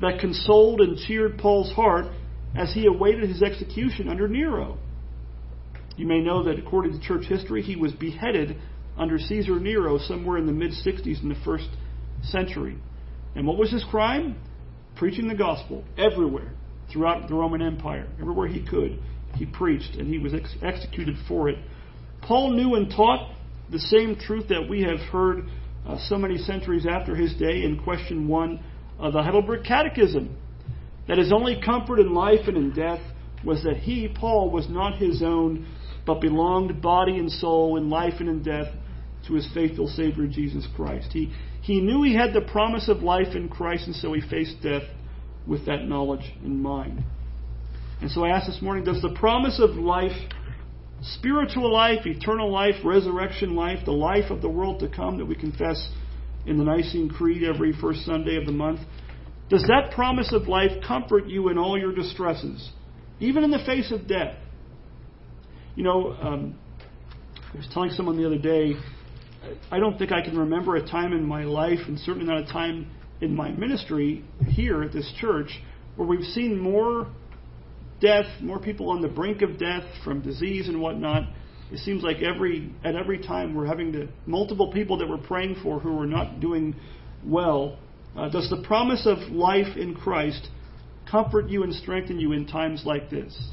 that 0.00 0.20
consoled 0.20 0.80
and 0.80 0.98
cheered 0.98 1.38
Paul's 1.38 1.72
heart 1.72 2.06
as 2.54 2.72
he 2.74 2.86
awaited 2.86 3.28
his 3.28 3.42
execution 3.42 4.08
under 4.08 4.28
Nero. 4.28 4.78
You 5.96 6.06
may 6.06 6.20
know 6.20 6.44
that 6.44 6.58
according 6.58 6.92
to 6.92 7.00
church 7.00 7.26
history, 7.26 7.62
he 7.62 7.76
was 7.76 7.92
beheaded 7.92 8.56
under 8.96 9.18
Caesar 9.18 9.58
Nero 9.58 9.98
somewhere 9.98 10.38
in 10.38 10.46
the 10.46 10.52
mid 10.52 10.72
60s 10.72 11.22
in 11.22 11.28
the 11.28 11.40
first 11.44 11.68
century. 12.22 12.78
And 13.34 13.46
what 13.46 13.58
was 13.58 13.70
his 13.70 13.84
crime? 13.84 14.36
Preaching 14.96 15.28
the 15.28 15.34
gospel 15.34 15.84
everywhere 15.96 16.52
throughout 16.92 17.28
the 17.28 17.34
Roman 17.34 17.62
Empire. 17.62 18.08
Everywhere 18.20 18.48
he 18.48 18.64
could, 18.64 19.02
he 19.34 19.46
preached, 19.46 19.96
and 19.96 20.08
he 20.08 20.18
was 20.18 20.34
ex- 20.34 20.54
executed 20.62 21.16
for 21.26 21.48
it. 21.48 21.58
Paul 22.20 22.50
knew 22.50 22.74
and 22.74 22.90
taught 22.90 23.34
the 23.70 23.78
same 23.78 24.16
truth 24.16 24.48
that 24.48 24.68
we 24.68 24.82
have 24.82 25.00
heard 25.10 25.48
uh, 25.86 25.98
so 26.08 26.16
many 26.16 26.36
centuries 26.36 26.86
after 26.86 27.16
his 27.16 27.34
day 27.34 27.64
in 27.64 27.80
question 27.82 28.28
one 28.28 28.62
of 28.98 29.14
the 29.14 29.22
Heidelberg 29.22 29.64
Catechism 29.64 30.36
that 31.08 31.18
his 31.18 31.32
only 31.32 31.60
comfort 31.64 31.98
in 31.98 32.14
life 32.14 32.46
and 32.46 32.56
in 32.56 32.72
death 32.72 33.00
was 33.44 33.62
that 33.64 33.78
he, 33.78 34.08
Paul, 34.08 34.50
was 34.50 34.68
not 34.68 34.96
his 34.96 35.22
own, 35.22 35.66
but 36.06 36.20
belonged 36.20 36.80
body 36.80 37.18
and 37.18 37.30
soul 37.30 37.76
in 37.76 37.90
life 37.90 38.14
and 38.20 38.28
in 38.28 38.42
death 38.42 38.72
to 39.26 39.34
his 39.34 39.48
faithful 39.54 39.88
Savior 39.88 40.26
Jesus 40.26 40.66
Christ. 40.74 41.08
He, 41.12 41.32
he 41.60 41.80
knew 41.80 42.02
he 42.02 42.14
had 42.14 42.32
the 42.32 42.40
promise 42.40 42.88
of 42.88 42.98
life 42.98 43.34
in 43.34 43.48
Christ, 43.48 43.86
and 43.86 43.96
so 43.96 44.12
he 44.12 44.20
faced 44.20 44.62
death 44.62 44.82
with 45.46 45.66
that 45.66 45.84
knowledge 45.84 46.32
in 46.44 46.60
mind. 46.60 47.02
And 48.00 48.10
so 48.10 48.24
I 48.24 48.30
ask 48.30 48.46
this 48.46 48.62
morning 48.62 48.84
does 48.84 49.02
the 49.02 49.14
promise 49.18 49.60
of 49.60 49.70
life 49.70 50.16
spiritual 51.02 51.72
life, 51.72 52.06
eternal 52.06 52.50
life, 52.50 52.74
resurrection 52.84 53.56
life, 53.56 53.84
the 53.84 53.92
life 53.92 54.30
of 54.30 54.40
the 54.40 54.48
world 54.48 54.80
to 54.80 54.88
come 54.88 55.18
that 55.18 55.26
we 55.26 55.34
confess 55.34 55.88
in 56.46 56.58
the 56.58 56.64
Nicene 56.64 57.08
Creed 57.08 57.42
every 57.42 57.72
first 57.72 58.04
Sunday 58.04 58.36
of 58.36 58.46
the 58.46 58.52
month, 58.52 58.80
does 59.52 59.64
that 59.68 59.90
promise 59.94 60.32
of 60.32 60.48
life 60.48 60.70
comfort 60.88 61.26
you 61.26 61.50
in 61.50 61.58
all 61.58 61.78
your 61.78 61.94
distresses, 61.94 62.70
even 63.20 63.44
in 63.44 63.50
the 63.50 63.62
face 63.66 63.92
of 63.92 64.08
death? 64.08 64.34
You 65.76 65.84
know, 65.84 66.12
um, 66.14 66.58
I 67.52 67.58
was 67.58 67.68
telling 67.70 67.90
someone 67.90 68.16
the 68.16 68.26
other 68.26 68.38
day, 68.38 68.72
I 69.70 69.78
don't 69.78 69.98
think 69.98 70.10
I 70.10 70.22
can 70.22 70.38
remember 70.38 70.76
a 70.76 70.88
time 70.88 71.12
in 71.12 71.22
my 71.22 71.44
life, 71.44 71.80
and 71.86 71.98
certainly 71.98 72.26
not 72.26 72.48
a 72.48 72.50
time 72.50 72.90
in 73.20 73.36
my 73.36 73.50
ministry 73.50 74.24
here 74.48 74.82
at 74.82 74.94
this 74.94 75.12
church, 75.20 75.60
where 75.96 76.08
we've 76.08 76.24
seen 76.24 76.58
more 76.58 77.08
death, 78.00 78.24
more 78.40 78.58
people 78.58 78.88
on 78.88 79.02
the 79.02 79.08
brink 79.08 79.42
of 79.42 79.58
death 79.58 79.84
from 80.02 80.22
disease 80.22 80.66
and 80.68 80.80
whatnot. 80.80 81.24
It 81.70 81.80
seems 81.80 82.02
like 82.02 82.22
every 82.22 82.72
at 82.84 82.96
every 82.96 83.18
time 83.18 83.54
we're 83.54 83.66
having 83.66 83.92
to 83.92 84.08
multiple 84.24 84.72
people 84.72 84.96
that 84.96 85.08
we're 85.10 85.18
praying 85.18 85.56
for 85.62 85.78
who 85.78 85.98
are 86.00 86.06
not 86.06 86.40
doing 86.40 86.74
well. 87.22 87.76
Uh, 88.16 88.28
does 88.28 88.50
the 88.50 88.62
promise 88.66 89.06
of 89.06 89.18
life 89.30 89.76
in 89.76 89.94
Christ 89.94 90.48
comfort 91.10 91.48
you 91.48 91.62
and 91.62 91.74
strengthen 91.74 92.18
you 92.18 92.32
in 92.32 92.46
times 92.46 92.82
like 92.84 93.10
this? 93.10 93.50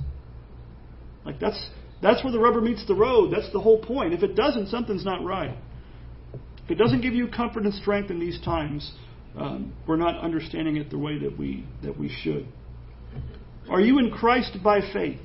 Like 1.26 1.40
that's 1.40 1.70
that's 2.02 2.24
where 2.24 2.32
the 2.32 2.40
rubber 2.40 2.62
meets 2.62 2.86
the 2.88 2.96
road. 2.96 3.32
That's 3.32 3.52
the 3.52 3.60
whole 3.60 3.80
point. 3.80 4.14
If 4.14 4.24
it 4.24 4.36
doesn't, 4.36 4.68
something's 4.68 5.06
not 5.06 5.24
right. 5.24 5.58
If 6.66 6.72
it 6.72 6.76
doesn't 6.76 7.02
give 7.02 7.14
you 7.14 7.28
comfort 7.28 7.64
and 7.64 7.74
strength 7.74 8.10
in 8.10 8.20
these 8.20 8.40
times, 8.42 8.92
um, 9.38 9.74
we're 9.88 9.98
not 9.98 10.18
understanding 10.18 10.78
it 10.78 10.90
the 10.90 10.98
way 10.98 11.20
that 11.20 11.38
we 11.38 11.66
that 11.84 11.98
we 11.98 12.10
should. 12.10 12.48
Are 13.70 13.80
you 13.80 14.00
in 14.00 14.12
Christ 14.12 14.58
by 14.64 14.82
faith? 14.94 15.20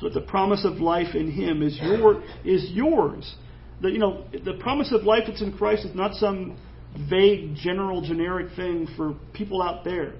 So 0.00 0.08
that 0.08 0.14
the 0.14 0.26
promise 0.26 0.64
of 0.64 0.74
life 0.74 1.14
in 1.14 1.30
Him 1.30 1.62
is 1.62 1.78
your 1.80 2.22
is 2.44 2.70
yours. 2.70 3.34
The, 3.80 3.90
you 3.90 3.98
know, 3.98 4.24
the 4.32 4.54
promise 4.60 4.92
of 4.92 5.04
life 5.04 5.24
that's 5.26 5.42
in 5.42 5.56
Christ 5.56 5.84
is 5.84 5.94
not 5.94 6.14
some 6.14 6.58
vague, 7.08 7.54
general, 7.56 8.02
generic 8.02 8.54
thing 8.56 8.88
for 8.96 9.14
people 9.32 9.62
out 9.62 9.84
there. 9.84 10.14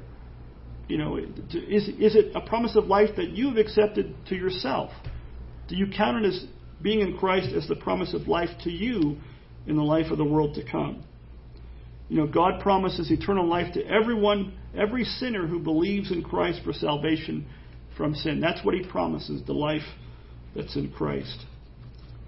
You 0.89 0.99
know, 0.99 1.17
is 1.17 1.89
is 1.89 2.15
it 2.15 2.37
a 2.37 2.41
promise 2.41 2.77
of 2.77 2.87
life 2.87 3.11
that 3.17 3.31
you 3.31 3.49
have 3.49 3.57
accepted 3.57 4.15
to 4.29 4.37
yourself? 4.37 4.91
Do 5.69 5.77
you 5.77 5.89
count 5.97 6.25
it 6.25 6.29
as 6.29 6.45
being 6.81 7.01
in 7.01 7.17
Christ 7.17 7.53
as 7.55 7.67
the 7.67 7.75
promise 7.75 8.15
of 8.15 8.29
life 8.29 8.51
to 8.65 8.71
you 8.71 9.17
in 9.67 9.77
the 9.77 9.83
life 9.83 10.13
of 10.13 10.19
the 10.19 10.25
world 10.25 10.55
to 10.55 10.65
come? 10.65 11.03
You 12.09 12.19
know, 12.19 12.27
God 12.29 12.61
promises 12.61 13.11
eternal 13.11 13.49
life 13.49 13.75
to 13.75 13.85
everyone, 13.85 14.57
every 14.77 15.03
sinner 15.03 15.47
who 15.47 15.59
believes 15.59 16.13
in 16.13 16.23
Christ 16.23 16.61
for 16.63 16.73
salvation 16.73 17.47
from 17.97 18.15
sin. 18.15 18.41
That's 18.41 18.65
what 18.65 18.75
He 18.75 18.85
promises, 18.85 19.43
the 19.45 19.55
life 19.55 19.83
that's 20.55 20.77
in 20.77 20.93
Christ. 20.93 21.45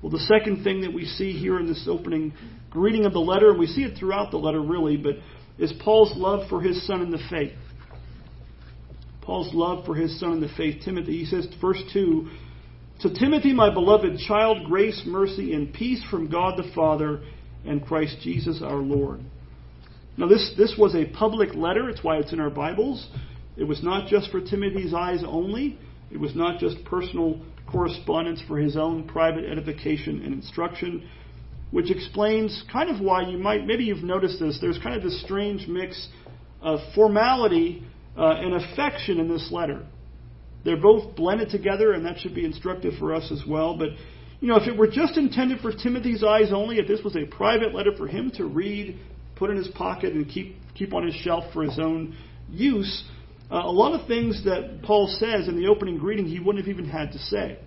Well, 0.02 0.11
the 0.11 0.18
second 0.18 0.64
thing 0.64 0.80
that 0.82 0.92
we 0.92 1.04
see 1.04 1.32
here 1.32 1.58
in 1.61 1.66
this 1.66 1.87
opening 1.88 2.32
greeting 2.70 3.04
of 3.04 3.12
the 3.12 3.20
letter, 3.20 3.50
and 3.50 3.59
we 3.59 3.66
see 3.66 3.83
it 3.83 3.98
throughout 3.98 4.31
the 4.31 4.37
letter 4.37 4.61
really, 4.61 4.96
but 4.96 5.16
is 5.59 5.72
Paul's 5.81 6.16
love 6.16 6.48
for 6.48 6.61
his 6.61 6.87
son 6.87 7.02
in 7.02 7.11
the 7.11 7.20
faith. 7.31 7.52
Paul's 9.22 9.52
love 9.52 9.85
for 9.85 9.94
his 9.94 10.18
son 10.18 10.33
in 10.33 10.40
the 10.40 10.48
faith, 10.57 10.83
Timothy. 10.85 11.18
He 11.18 11.24
says, 11.26 11.46
verse 11.61 11.83
2 11.92 12.28
To 13.00 13.14
Timothy, 13.14 13.52
my 13.52 13.72
beloved 13.72 14.18
child, 14.26 14.66
grace, 14.66 15.02
mercy, 15.07 15.52
and 15.52 15.72
peace 15.72 16.02
from 16.11 16.31
God 16.31 16.59
the 16.59 16.70
Father 16.74 17.20
and 17.66 17.85
Christ 17.85 18.18
Jesus 18.22 18.62
our 18.62 18.76
Lord. 18.76 19.20
Now, 20.16 20.26
this, 20.26 20.54
this 20.57 20.74
was 20.78 20.94
a 20.94 21.04
public 21.04 21.54
letter. 21.54 21.88
It's 21.88 22.02
why 22.02 22.16
it's 22.16 22.33
in 22.33 22.40
our 22.40 22.50
Bibles. 22.50 23.09
It 23.57 23.64
was 23.64 23.83
not 23.83 24.09
just 24.09 24.31
for 24.31 24.40
Timothy's 24.40 24.94
eyes 24.94 25.22
only. 25.26 25.78
It 26.11 26.18
was 26.18 26.35
not 26.35 26.59
just 26.59 26.85
personal 26.85 27.40
correspondence 27.70 28.42
for 28.48 28.59
his 28.59 28.76
own 28.76 29.07
private 29.07 29.44
edification 29.44 30.22
and 30.24 30.33
instruction, 30.33 31.09
which 31.70 31.90
explains 31.90 32.64
kind 32.72 32.90
of 32.90 33.00
why 33.00 33.28
you 33.28 33.38
might, 33.38 33.66
maybe 33.66 33.85
you've 33.85 34.02
noticed 34.02 34.40
this, 34.40 34.59
there's 34.61 34.78
kind 34.78 34.96
of 34.96 35.02
this 35.02 35.20
strange 35.22 35.66
mix 35.68 36.09
of 36.61 36.81
formality 36.94 37.83
uh, 38.16 38.35
and 38.38 38.54
affection 38.54 39.20
in 39.20 39.28
this 39.28 39.50
letter. 39.52 39.85
They're 40.64 40.81
both 40.81 41.14
blended 41.14 41.50
together, 41.50 41.92
and 41.92 42.04
that 42.07 42.18
should 42.18 42.35
be 42.35 42.44
instructive 42.44 42.94
for 42.98 43.14
us 43.14 43.31
as 43.31 43.42
well. 43.46 43.76
But, 43.76 43.90
you 44.40 44.48
know, 44.48 44.57
if 44.57 44.66
it 44.66 44.76
were 44.76 44.88
just 44.88 45.16
intended 45.16 45.61
for 45.61 45.72
Timothy's 45.72 46.24
eyes 46.24 46.52
only, 46.52 46.78
if 46.78 46.88
this 46.88 47.02
was 47.02 47.16
a 47.16 47.26
private 47.26 47.74
letter 47.74 47.92
for 47.96 48.07
him 48.07 48.31
to 48.37 48.44
read 48.44 48.98
put 49.38 49.50
in 49.50 49.57
his 49.57 49.68
pocket 49.68 50.12
and 50.12 50.28
keep 50.28 50.57
keep 50.74 50.92
on 50.92 51.07
his 51.07 51.14
shelf 51.14 51.44
for 51.52 51.62
his 51.62 51.78
own 51.78 52.16
use. 52.50 53.04
Uh, 53.50 53.62
a 53.64 53.70
lot 53.70 53.98
of 53.98 54.07
things 54.07 54.44
that 54.44 54.81
Paul 54.83 55.07
says 55.18 55.48
in 55.48 55.57
the 55.57 55.68
opening 55.68 55.98
greeting 55.98 56.26
he 56.26 56.38
wouldn't 56.38 56.64
have 56.64 56.68
even 56.68 56.88
had 56.88 57.12
to 57.12 57.18
say. 57.18 57.59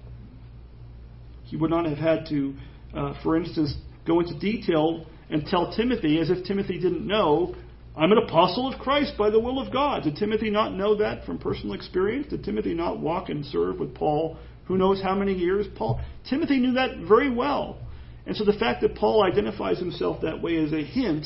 He 1.43 1.57
would 1.57 1.71
not 1.71 1.85
have 1.85 1.97
had 1.97 2.27
to, 2.29 2.53
uh, 2.93 3.13
for 3.23 3.35
instance, 3.35 3.75
go 4.05 4.19
into 4.19 4.37
detail 4.39 5.05
and 5.29 5.45
tell 5.45 5.73
Timothy 5.73 6.19
as 6.19 6.29
if 6.29 6.43
Timothy 6.45 6.79
didn't 6.79 7.05
know, 7.05 7.55
I'm 7.95 8.11
an 8.11 8.17
apostle 8.17 8.71
of 8.71 8.79
Christ 8.79 9.13
by 9.17 9.29
the 9.29 9.39
will 9.39 9.59
of 9.59 9.71
God. 9.71 10.03
Did 10.03 10.15
Timothy 10.15 10.49
not 10.49 10.73
know 10.73 10.95
that 10.95 11.25
from 11.25 11.37
personal 11.37 11.75
experience? 11.75 12.27
Did 12.29 12.43
Timothy 12.43 12.73
not 12.73 12.99
walk 12.99 13.29
and 13.29 13.45
serve 13.45 13.79
with 13.79 13.93
Paul 13.95 14.37
who 14.65 14.77
knows 14.77 15.01
how 15.01 15.15
many 15.15 15.33
years? 15.33 15.67
Paul 15.75 15.99
Timothy 16.29 16.57
knew 16.57 16.73
that 16.73 16.97
very 17.07 17.29
well. 17.29 17.77
And 18.25 18.35
so 18.35 18.45
the 18.45 18.53
fact 18.53 18.81
that 18.81 18.95
Paul 18.95 19.23
identifies 19.23 19.79
himself 19.79 20.21
that 20.21 20.41
way 20.41 20.53
is 20.53 20.71
a 20.71 20.83
hint 20.83 21.25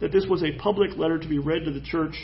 that 0.00 0.12
this 0.12 0.26
was 0.28 0.42
a 0.42 0.52
public 0.58 0.96
letter 0.96 1.18
to 1.18 1.28
be 1.28 1.38
read 1.38 1.64
to 1.64 1.72
the 1.72 1.80
church 1.80 2.14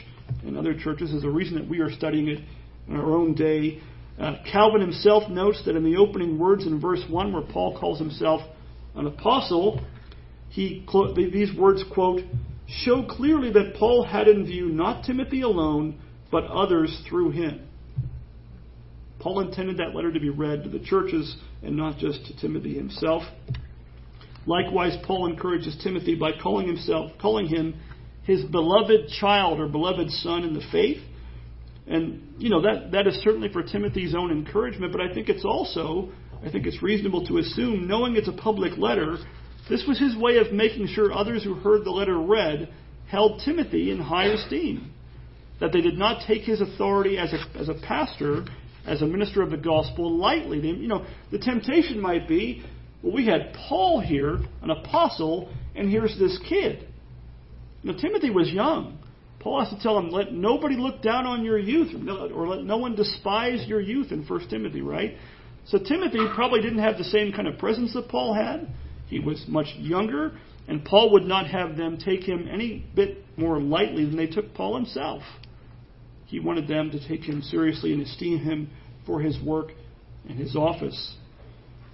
and 0.44 0.56
other 0.56 0.74
churches 0.74 1.12
is 1.12 1.24
a 1.24 1.28
reason 1.28 1.56
that 1.56 1.68
we 1.68 1.80
are 1.80 1.90
studying 1.90 2.28
it 2.28 2.40
in 2.88 2.96
our 2.96 3.16
own 3.16 3.34
day. 3.34 3.80
Uh, 4.18 4.36
Calvin 4.50 4.80
himself 4.80 5.28
notes 5.30 5.62
that 5.64 5.76
in 5.76 5.84
the 5.84 5.96
opening 5.96 6.38
words 6.38 6.66
in 6.66 6.80
verse 6.80 7.02
1, 7.08 7.32
where 7.32 7.42
Paul 7.42 7.78
calls 7.78 7.98
himself 7.98 8.42
an 8.94 9.07
apostle, 9.07 9.81
he 10.48 10.87
these 11.16 11.57
words, 11.57 11.85
quote, 11.92 12.22
show 12.66 13.05
clearly 13.05 13.53
that 13.53 13.74
Paul 13.79 14.05
had 14.05 14.29
in 14.29 14.44
view 14.44 14.66
not 14.66 15.05
Timothy 15.05 15.42
alone, 15.42 16.00
but 16.31 16.44
others 16.44 17.03
through 17.09 17.31
him. 17.31 17.66
Paul 19.20 19.40
intended 19.40 19.76
that 19.79 19.94
letter 19.94 20.12
to 20.12 20.20
be 20.20 20.31
read 20.31 20.64
to 20.64 20.70
the 20.70 20.79
churches 20.79 21.37
and 21.62 21.76
not 21.76 21.98
just 21.98 22.24
to 22.26 22.37
Timothy 22.40 22.74
himself. 22.74 23.22
Likewise, 24.46 24.96
Paul 25.05 25.26
encourages 25.26 25.76
Timothy 25.83 26.14
by 26.14 26.33
calling 26.42 26.66
himself, 26.66 27.12
calling 27.20 27.46
him 27.46 27.74
his 28.22 28.42
beloved 28.44 29.09
child 29.20 29.61
or 29.61 29.68
beloved 29.68 30.11
son 30.11 30.44
in 30.44 30.55
the 30.55 30.62
faith. 30.72 31.03
And, 31.87 32.35
you 32.38 32.48
know, 32.48 32.62
that, 32.62 32.92
that 32.92 33.07
is 33.07 33.16
certainly 33.22 33.53
for 33.53 33.62
Timothy's 33.62 34.14
own 34.14 34.31
encouragement, 34.31 34.92
but 34.92 35.00
I 35.00 35.12
think 35.12 35.29
it's 35.29 35.44
also, 35.44 36.11
I 36.44 36.50
think 36.50 36.66
it's 36.66 36.83
reasonable 36.83 37.26
to 37.26 37.38
assume, 37.38 37.87
knowing 37.87 38.16
it's 38.16 38.29
a 38.29 38.33
public 38.33 38.79
letter, 38.79 39.18
this 39.68 39.85
was 39.87 39.98
his 39.98 40.16
way 40.16 40.38
of 40.38 40.53
making 40.53 40.88
sure 40.88 41.12
others 41.12 41.44
who 41.44 41.55
heard 41.55 41.85
the 41.85 41.90
letter 41.90 42.18
read 42.18 42.72
held 43.09 43.42
Timothy 43.44 43.90
in 43.90 43.98
high 43.98 44.26
esteem. 44.26 44.92
That 45.61 45.72
they 45.72 45.81
did 45.81 45.98
not 45.98 46.26
take 46.26 46.42
his 46.42 46.61
authority 46.61 47.18
as 47.18 47.33
a, 47.33 47.59
as 47.59 47.68
a 47.68 47.74
pastor, 47.74 48.46
as 48.87 49.03
a 49.03 49.07
minister 49.07 49.42
of 49.42 49.50
the 49.50 49.59
gospel 49.59 50.16
lightly. 50.16 50.61
They, 50.61 50.68
you 50.68 50.88
know, 50.88 51.05
the 51.31 51.38
temptation 51.38 52.00
might 52.00 52.26
be 52.26 52.64
well, 53.03 53.12
we 53.12 53.26
had 53.26 53.55
Paul 53.68 54.00
here, 54.00 54.38
an 54.62 54.70
apostle, 54.70 55.50
and 55.74 55.90
here's 55.90 56.18
this 56.18 56.38
kid. 56.48 56.87
Now, 57.83 57.94
Timothy 57.94 58.31
was 58.31 58.50
young. 58.50 58.98
Paul 59.38 59.64
has 59.64 59.74
to 59.74 59.83
tell 59.83 59.98
him, 59.98 60.11
let 60.11 60.33
nobody 60.33 60.76
look 60.76 61.00
down 61.03 61.24
on 61.24 61.44
your 61.44 61.59
youth, 61.59 61.94
or 62.09 62.48
let 62.48 62.64
no 62.64 62.76
one 62.76 62.94
despise 62.94 63.66
your 63.66 63.81
youth 63.81 64.12
in 64.12 64.26
1 64.26 64.48
Timothy, 64.48 64.83
right? 64.83 65.16
So 65.70 65.78
Timothy 65.78 66.18
probably 66.35 66.61
didn't 66.61 66.80
have 66.80 66.98
the 66.98 67.04
same 67.04 67.33
kind 67.33 67.46
of 67.46 67.56
presence 67.56 67.94
that 67.94 68.09
Paul 68.09 68.35
had. 68.35 68.68
He 69.06 69.20
was 69.20 69.44
much 69.46 69.68
younger, 69.78 70.33
and 70.66 70.85
Paul 70.85 71.12
would 71.12 71.22
not 71.24 71.46
have 71.46 71.76
them 71.76 71.96
take 71.96 72.24
him 72.24 72.48
any 72.50 72.85
bit 72.96 73.24
more 73.37 73.61
lightly 73.61 74.04
than 74.04 74.16
they 74.16 74.26
took 74.26 74.52
Paul 74.52 74.74
himself. 74.74 75.22
He 76.26 76.40
wanted 76.40 76.66
them 76.66 76.90
to 76.90 77.09
take 77.09 77.22
him 77.22 77.42
seriously 77.42 77.92
and 77.92 78.02
esteem 78.02 78.40
him 78.40 78.70
for 79.06 79.20
his 79.20 79.40
work 79.40 79.68
and 80.28 80.37
his 80.37 80.56
office. 80.56 81.14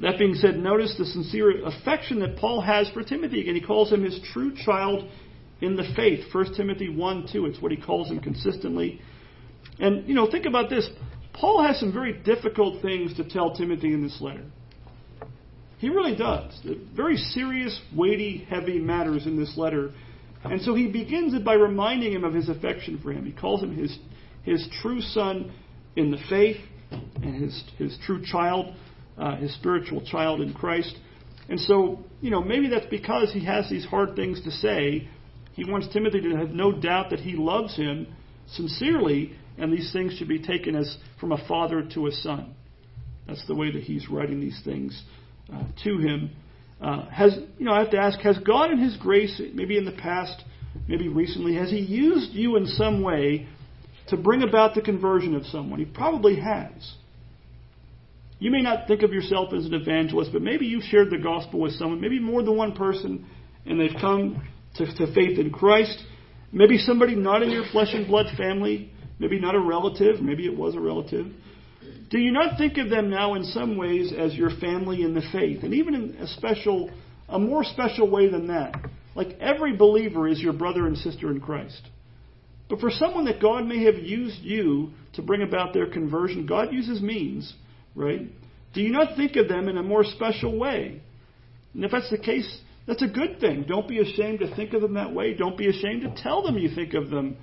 That 0.01 0.19
being 0.19 0.35
said, 0.35 0.57
notice 0.57 0.95
the 0.97 1.05
sincere 1.05 1.63
affection 1.67 2.21
that 2.21 2.39
Paul 2.39 2.63
has 2.63 2.89
for 2.91 3.03
Timothy. 3.03 3.43
Again, 3.43 3.55
he 3.57 3.61
calls 3.61 3.93
him 3.93 4.03
his 4.03 4.19
true 4.33 4.55
child 4.57 5.07
in 5.61 5.77
the 5.77 5.85
faith. 5.95 6.25
1 6.33 6.55
Timothy 6.55 6.89
1 6.89 7.29
2, 7.31 7.45
it's 7.47 7.61
what 7.61 7.73
he 7.73 7.79
calls 7.79 8.09
him 8.09 8.21
consistently. 8.21 9.03
And, 9.79 10.09
you 10.09 10.15
know, 10.15 10.31
think 10.31 10.47
about 10.47 10.71
this. 10.71 10.89
Paul 11.39 11.63
has 11.63 11.79
some 11.79 11.93
very 11.93 12.13
difficult 12.13 12.83
things 12.83 13.15
to 13.17 13.29
tell 13.29 13.55
Timothy 13.55 13.93
in 13.93 14.03
this 14.03 14.21
letter. 14.21 14.45
He 15.79 15.91
really 15.91 16.17
does. 16.17 16.59
Very 16.95 17.17
serious, 17.17 17.79
weighty, 17.95 18.47
heavy 18.49 18.79
matters 18.79 19.27
in 19.27 19.39
this 19.39 19.57
letter. 19.57 19.93
And 20.45 20.63
so 20.63 20.75
he 20.75 20.87
begins 20.87 21.35
it 21.35 21.45
by 21.45 21.55
reminding 21.55 22.13
him 22.13 22.25
of 22.25 22.33
his 22.33 22.49
affection 22.49 22.99
for 23.03 23.13
him. 23.13 23.27
He 23.27 23.33
calls 23.33 23.63
him 23.63 23.77
his, 23.77 23.99
his 24.43 24.67
true 24.81 25.01
son 25.01 25.53
in 25.97 26.11
the 26.11 26.19
faith 26.31 26.57
and 26.91 27.43
his, 27.43 27.65
his 27.79 27.99
true 28.07 28.25
child 28.25 28.75
uh, 29.19 29.37
his 29.37 29.55
spiritual 29.55 30.03
child 30.03 30.41
in 30.41 30.53
Christ. 30.53 30.97
And 31.49 31.61
so, 31.61 32.01
you 32.21 32.31
know, 32.31 32.43
maybe 32.43 32.69
that's 32.69 32.87
because 32.87 33.33
he 33.33 33.45
has 33.45 33.69
these 33.71 33.85
hard 33.85 34.17
things 34.17 34.43
to 34.43 34.51
say. 34.51 35.09
He 35.55 35.65
wants 35.65 35.89
Timothy 35.93 36.21
to 36.21 36.37
have 36.37 36.51
no 36.51 36.73
doubt 36.73 37.11
that 37.11 37.21
he 37.21 37.33
loves 37.33 37.77
him 37.77 38.09
sincerely, 38.49 39.33
and 39.59 39.73
these 39.73 39.93
things 39.93 40.15
should 40.15 40.29
be 40.29 40.41
taken 40.41 40.75
as 40.75 40.97
from 41.19 41.33
a 41.33 41.49
father 41.49 41.83
to 41.95 42.07
a 42.07 42.13
son. 42.13 42.55
That's 43.27 43.47
the 43.47 43.55
way 43.55 43.73
that 43.73 43.83
he's 43.83 44.09
writing 44.09 44.41
these 44.41 44.61
things 44.65 45.03
uh, 45.53 45.65
to 45.85 45.99
him. 45.99 46.31
Uh, 46.81 47.09
has 47.09 47.37
you 47.59 47.65
know, 47.65 47.73
I 47.73 47.81
have 47.81 47.91
to 47.93 47.99
ask: 47.99 48.21
Has 48.21 48.39
God, 48.39 48.71
in 48.71 48.79
His 48.79 48.97
grace, 48.97 49.41
maybe 49.55 49.79
in 49.79 49.85
the 49.85 49.93
past, 49.93 50.45
maybe 50.87 51.09
recently, 51.09 51.55
has 51.55 51.71
He 51.71 51.79
used 51.79 52.33
you 52.33 52.57
in 52.57 52.67
some 52.67 53.03
way 53.03 53.47
to 54.09 54.17
bring 54.17 54.43
about 54.43 54.75
the 54.75 54.83
conversion 54.83 55.35
of 55.35 55.47
someone? 55.47 55.79
He 55.79 55.87
probably 55.87 56.39
has. 56.39 56.95
You 58.39 58.51
may 58.51 58.61
not 58.61 58.87
think 58.87 59.03
of 59.03 59.13
yourself 59.13 59.55
as 59.55 59.65
an 59.65 59.73
evangelist, 59.73 60.33
but 60.33 60.43
maybe 60.43 60.67
you've 60.67 60.85
shared 60.85 61.09
the 61.09 61.17
gospel 61.17 61.61
with 61.61 61.73
someone, 61.73 62.03
maybe 62.03 62.21
more 62.21 62.43
than 62.43 62.55
one 62.55 62.73
person, 62.73 63.25
and 63.65 63.81
they've 63.81 63.99
come 63.99 64.47
to, 64.75 64.85
to 64.85 65.15
faith 65.15 65.39
in 65.39 65.51
Christ. 65.51 65.99
Maybe 66.53 66.77
somebody 66.77 67.15
not 67.15 67.43
in 67.43 67.51
your 67.51 67.65
flesh 67.73 67.95
and 67.95 68.07
blood 68.07 68.27
family, 68.37 68.93
maybe 69.19 69.41
not 69.41 69.55
a 69.55 69.61
relative, 69.61 70.21
maybe 70.21 70.47
it 70.47 70.57
was 70.57 70.75
a 70.75 70.81
relative. 70.81 71.27
Do 72.11 72.19
you 72.19 72.33
not 72.33 72.59
think 72.59 72.79
of 72.79 72.91
them 72.91 73.11
now 73.11 73.35
in 73.35 73.45
some 73.45 73.77
ways 73.77 74.13
as 74.17 74.35
your 74.35 74.51
family 74.51 75.03
in 75.03 75.15
the 75.15 75.23
faith? 75.33 75.63
And 75.63 75.75
even 75.75 75.95
in 75.95 76.17
a 76.21 76.27
special, 76.27 76.91
a 77.29 77.39
more 77.39 77.65
special 77.65 78.11
way 78.11 78.29
than 78.29 78.49
that. 78.49 78.75
Like 79.15 79.39
every 79.41 79.77
believer 79.77 80.29
is 80.29 80.41
your 80.41 80.53
brother 80.53 80.87
and 80.87 80.97
sister 80.97 81.31
in 81.31 81.41
Christ. 81.41 81.81
But 82.69 82.81
for 82.81 82.91
someone 82.91 83.25
that 83.27 83.41
God 83.41 83.65
may 83.65 83.85
have 83.85 83.97
used 83.97 84.43
you 84.43 84.91
to 85.15 85.23
bring 85.23 85.43
about 85.43 85.73
their 85.73 85.87
conversion, 85.87 86.47
God 86.47 86.73
uses 86.73 87.01
means 87.01 87.55
right? 87.97 88.21
Do 88.75 88.83
you 88.83 88.93
not 88.93 89.17
think 89.17 89.35
of 89.37 89.49
them 89.49 89.69
in 89.69 89.77
a 89.77 89.83
more 89.83 90.05
special 90.05 90.57
way? 90.57 91.01
And 91.75 91.85
if 91.85 91.91
that's 91.91 92.11
the 92.11 92.19
case, 92.19 92.61
that's 92.87 93.03
a 93.03 93.09
good 93.09 93.41
thing. 93.41 93.65
Don't 93.67 93.89
be 93.89 93.99
ashamed 93.99 94.41
to 94.41 94.55
think 94.55 94.75
of 94.75 94.83
them 94.83 94.95
that 94.95 95.13
way. 95.13 95.35
Don't 95.35 95.59
be 95.59 95.69
ashamed 95.69 96.03
to 96.03 96.23
tell 96.23 96.43
them 96.43 96.59
you 96.59 96.73
think 96.73 96.95
of 96.95 97.11
them 97.11 97.37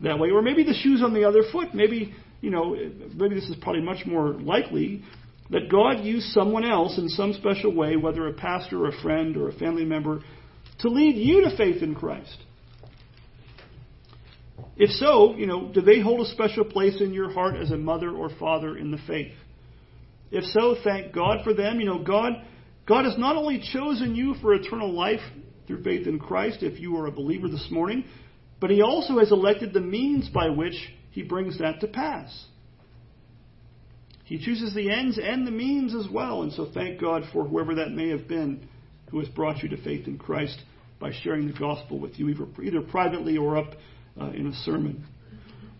that 0.00 0.18
way. 0.18 0.30
Or 0.30 0.42
maybe 0.42 0.62
the 0.64 0.74
shoe's 0.74 1.02
on 1.02 1.14
the 1.14 1.24
other 1.24 1.42
foot. 1.50 1.74
Maybe, 1.74 2.14
you 2.40 2.50
know, 2.50 2.76
maybe 3.14 3.34
this 3.34 3.48
is 3.48 3.56
probably 3.60 3.82
much 3.82 4.06
more 4.06 4.34
likely 4.34 5.02
that 5.50 5.70
God 5.70 6.04
used 6.04 6.26
someone 6.28 6.64
else 6.64 6.98
in 6.98 7.08
some 7.08 7.32
special 7.32 7.74
way, 7.74 7.96
whether 7.96 8.26
a 8.26 8.34
pastor 8.34 8.84
or 8.84 8.88
a 8.88 9.02
friend 9.02 9.36
or 9.36 9.48
a 9.48 9.52
family 9.52 9.84
member, 9.84 10.20
to 10.80 10.88
lead 10.88 11.16
you 11.16 11.42
to 11.44 11.56
faith 11.56 11.82
in 11.82 11.94
Christ. 11.94 12.36
If 14.76 14.90
so, 14.90 15.34
you 15.34 15.46
know, 15.46 15.72
do 15.72 15.80
they 15.80 16.00
hold 16.00 16.20
a 16.20 16.30
special 16.30 16.64
place 16.64 17.00
in 17.00 17.12
your 17.12 17.32
heart 17.32 17.56
as 17.56 17.70
a 17.70 17.76
mother 17.76 18.10
or 18.10 18.30
father 18.38 18.76
in 18.76 18.90
the 18.90 18.98
faith? 19.06 19.32
If 20.30 20.44
so, 20.44 20.76
thank 20.84 21.12
God 21.12 21.38
for 21.42 21.54
them. 21.54 21.80
You 21.80 21.86
know, 21.86 21.98
God, 22.04 22.32
God 22.86 23.04
has 23.04 23.16
not 23.18 23.36
only 23.36 23.62
chosen 23.72 24.14
you 24.14 24.34
for 24.40 24.54
eternal 24.54 24.92
life 24.92 25.20
through 25.66 25.82
faith 25.82 26.06
in 26.06 26.18
Christ, 26.18 26.58
if 26.62 26.78
you 26.78 26.96
are 26.96 27.06
a 27.06 27.10
believer 27.10 27.48
this 27.48 27.66
morning, 27.70 28.04
but 28.60 28.70
He 28.70 28.82
also 28.82 29.18
has 29.18 29.32
elected 29.32 29.72
the 29.72 29.80
means 29.80 30.28
by 30.28 30.48
which 30.48 30.74
He 31.10 31.22
brings 31.22 31.58
that 31.58 31.80
to 31.80 31.88
pass. 31.88 32.46
He 34.24 34.38
chooses 34.38 34.74
the 34.74 34.90
ends 34.90 35.18
and 35.22 35.46
the 35.46 35.50
means 35.50 35.94
as 35.94 36.06
well, 36.12 36.42
and 36.42 36.52
so 36.52 36.70
thank 36.74 37.00
God 37.00 37.22
for 37.32 37.44
whoever 37.44 37.76
that 37.76 37.92
may 37.92 38.10
have 38.10 38.28
been 38.28 38.68
who 39.10 39.20
has 39.20 39.28
brought 39.28 39.62
you 39.62 39.68
to 39.70 39.82
faith 39.82 40.06
in 40.06 40.18
Christ 40.18 40.60
by 41.00 41.12
sharing 41.22 41.46
the 41.46 41.58
gospel 41.58 41.98
with 41.98 42.18
you, 42.18 42.28
either, 42.62 42.82
privately 42.82 43.36
or 43.36 43.56
up 43.56 43.74
uh, 44.20 44.30
in 44.30 44.48
a 44.48 44.52
sermon. 44.64 45.04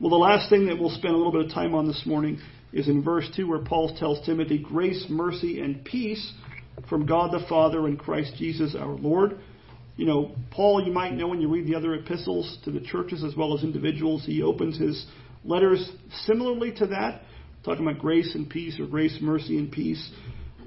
Well, 0.01 0.11
the 0.11 0.17
last 0.17 0.49
thing 0.49 0.67
that 0.67 0.79
we'll 0.79 0.91
spend 0.91 1.13
a 1.13 1.17
little 1.17 1.33
bit 1.33 1.47
of 1.47 1.53
time 1.53 1.75
on 1.75 1.87
this 1.87 2.05
morning 2.07 2.41
is 2.73 2.89
in 2.89 3.03
verse 3.03 3.29
2, 3.37 3.49
where 3.49 3.59
Paul 3.59 3.97
tells 3.99 4.25
Timothy, 4.25 4.59
Grace, 4.59 5.07
mercy, 5.09 5.61
and 5.61 5.85
peace 5.85 6.33
from 6.89 7.07
God 7.07 7.33
the 7.33 7.45
Father 7.49 7.87
and 7.87 7.99
Christ 7.99 8.35
Jesus 8.39 8.75
our 8.79 8.95
Lord. 8.95 9.41
You 9.99 10.07
know, 10.07 10.31
Paul, 10.53 10.87
you 10.87 10.93
might 10.93 11.15
know 11.15 11.27
when 11.27 11.41
you 11.41 11.49
read 11.49 11.67
the 11.67 11.75
other 11.75 11.93
epistles 11.95 12.59
to 12.65 12.71
the 12.71 12.79
churches 12.81 13.25
as 13.25 13.35
well 13.35 13.59
as 13.59 13.65
individuals, 13.65 14.25
he 14.25 14.45
opens 14.45 14.79
his 14.79 15.05
letters 15.45 15.91
similarly 16.25 16.73
to 16.77 16.87
that, 16.87 17.23
talking 17.65 17.85
about 17.85 18.01
grace 18.01 18.33
and 18.37 18.49
peace 18.49 18.79
or 18.79 18.87
grace, 18.87 19.19
mercy, 19.21 19.59
and 19.59 19.73
peace. 19.73 20.11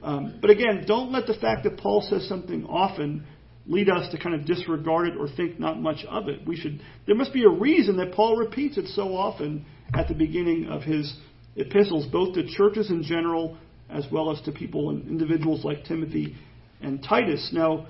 Um, 0.04 0.38
but 0.42 0.50
again, 0.50 0.84
don't 0.86 1.14
let 1.14 1.28
the 1.28 1.34
fact 1.34 1.64
that 1.64 1.78
Paul 1.78 2.06
says 2.10 2.28
something 2.28 2.66
often 2.66 3.26
lead 3.68 3.90
us 3.90 4.12
to 4.12 4.20
kind 4.20 4.36
of 4.36 4.46
disregard 4.46 5.08
it 5.08 5.16
or 5.18 5.30
think 5.30 5.58
not 5.58 5.80
much 5.80 6.04
of 6.10 6.28
it. 6.28 6.46
We 6.46 6.58
should. 6.58 6.82
There 7.06 7.16
must 7.16 7.32
be 7.32 7.46
a 7.46 7.50
reason 7.50 7.96
that 7.98 8.12
Paul 8.14 8.36
repeats 8.36 8.78
it 8.78 8.88
so 8.88 9.16
often 9.16 9.66
at 9.94 10.10
the 10.10 10.14
beginning 10.14 10.68
of 10.68 10.82
his 10.82 11.16
epistles, 11.56 12.06
both 12.08 12.36
to 12.36 12.46
churches 12.50 12.90
in 12.90 13.02
general 13.04 13.58
as 13.90 14.06
well 14.12 14.30
as 14.30 14.42
to 14.42 14.52
people 14.52 14.90
and 14.90 15.08
individuals 15.08 15.64
like 15.64 15.86
Timothy 15.86 16.36
and 16.82 17.02
Titus. 17.02 17.52
Now, 17.54 17.88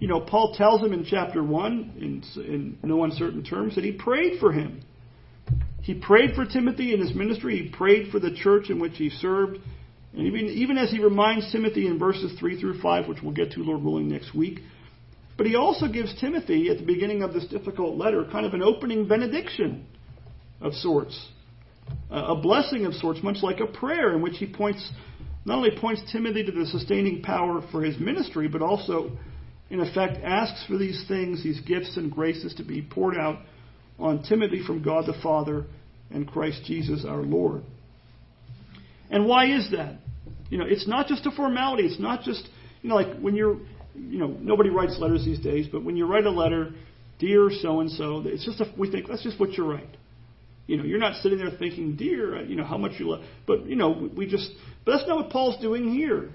you 0.00 0.08
know, 0.08 0.20
Paul 0.20 0.54
tells 0.54 0.80
him 0.80 0.92
in 0.92 1.04
chapter 1.04 1.44
1, 1.44 1.94
in, 1.98 2.42
in 2.42 2.78
no 2.82 3.04
uncertain 3.04 3.44
terms, 3.44 3.74
that 3.76 3.84
he 3.84 3.92
prayed 3.92 4.40
for 4.40 4.50
him. 4.50 4.82
He 5.82 5.94
prayed 5.94 6.34
for 6.34 6.44
Timothy 6.46 6.94
in 6.94 7.00
his 7.00 7.14
ministry. 7.14 7.62
He 7.62 7.68
prayed 7.70 8.10
for 8.10 8.18
the 8.18 8.34
church 8.34 8.70
in 8.70 8.80
which 8.80 8.96
he 8.96 9.10
served. 9.10 9.58
And 10.14 10.26
even, 10.26 10.46
even 10.46 10.78
as 10.78 10.90
he 10.90 10.98
reminds 10.98 11.52
Timothy 11.52 11.86
in 11.86 11.98
verses 11.98 12.36
3 12.38 12.58
through 12.58 12.80
5, 12.80 13.08
which 13.08 13.18
we'll 13.22 13.34
get 13.34 13.52
to, 13.52 13.60
Lord 13.60 13.82
willing, 13.82 14.08
next 14.08 14.34
week, 14.34 14.60
but 15.36 15.46
he 15.46 15.54
also 15.54 15.86
gives 15.86 16.18
Timothy, 16.20 16.68
at 16.68 16.78
the 16.78 16.84
beginning 16.84 17.22
of 17.22 17.32
this 17.32 17.46
difficult 17.46 17.96
letter, 17.96 18.26
kind 18.30 18.44
of 18.44 18.52
an 18.52 18.62
opening 18.62 19.06
benediction 19.06 19.86
of 20.60 20.74
sorts, 20.74 21.28
a 22.10 22.36
blessing 22.36 22.84
of 22.84 22.94
sorts, 22.94 23.22
much 23.22 23.42
like 23.42 23.60
a 23.60 23.66
prayer 23.66 24.14
in 24.14 24.20
which 24.20 24.36
he 24.36 24.46
points, 24.46 24.90
not 25.44 25.56
only 25.56 25.70
points 25.78 26.02
Timothy 26.12 26.44
to 26.44 26.52
the 26.52 26.66
sustaining 26.66 27.22
power 27.22 27.62
for 27.70 27.82
his 27.82 27.98
ministry, 27.98 28.48
but 28.48 28.60
also, 28.60 29.12
in 29.70 29.80
effect, 29.80 30.18
asks 30.22 30.64
for 30.66 30.76
these 30.76 31.04
things, 31.08 31.42
these 31.42 31.60
gifts 31.60 31.96
and 31.96 32.10
graces 32.10 32.54
to 32.54 32.64
be 32.64 32.82
poured 32.82 33.16
out 33.16 33.38
on 33.98 34.22
Timothy 34.22 34.62
from 34.66 34.82
God 34.82 35.06
the 35.06 35.18
Father 35.22 35.64
and 36.10 36.26
Christ 36.26 36.62
Jesus 36.64 37.04
our 37.06 37.22
Lord. 37.22 37.62
And 39.10 39.26
why 39.26 39.46
is 39.46 39.70
that? 39.70 39.96
You 40.48 40.58
know, 40.58 40.64
it's 40.66 40.88
not 40.88 41.06
just 41.06 41.26
a 41.26 41.30
formality. 41.30 41.84
It's 41.84 42.00
not 42.00 42.22
just, 42.22 42.48
you 42.82 42.88
know, 42.88 42.96
like 42.96 43.20
when 43.20 43.36
you're 43.36 43.58
you 43.94 44.18
know, 44.18 44.28
nobody 44.40 44.70
writes 44.70 44.98
letters 44.98 45.24
these 45.24 45.40
days, 45.40 45.66
but 45.70 45.84
when 45.84 45.96
you 45.96 46.06
write 46.06 46.24
a 46.24 46.30
letter, 46.30 46.70
dear 47.18 47.50
so 47.50 47.80
and 47.80 47.90
so, 47.90 48.22
it's 48.24 48.44
just 48.44 48.60
a, 48.60 48.72
we 48.78 48.90
think 48.90 49.08
that's 49.08 49.22
just 49.22 49.38
what 49.38 49.52
you 49.52 49.64
write. 49.64 49.96
You 50.66 50.76
know, 50.76 50.84
you're 50.84 51.00
not 51.00 51.16
sitting 51.16 51.38
there 51.38 51.50
thinking, 51.50 51.96
dear, 51.96 52.38
uh, 52.38 52.42
you 52.42 52.54
know, 52.54 52.64
how 52.64 52.78
much 52.78 52.92
you 52.98 53.10
love. 53.10 53.24
But 53.46 53.66
you 53.66 53.76
know, 53.76 54.10
we 54.16 54.26
just. 54.26 54.48
But 54.84 54.92
that's 54.92 55.08
not 55.08 55.16
what 55.16 55.30
Paul's 55.30 55.60
doing 55.60 55.92
here. 55.92 56.30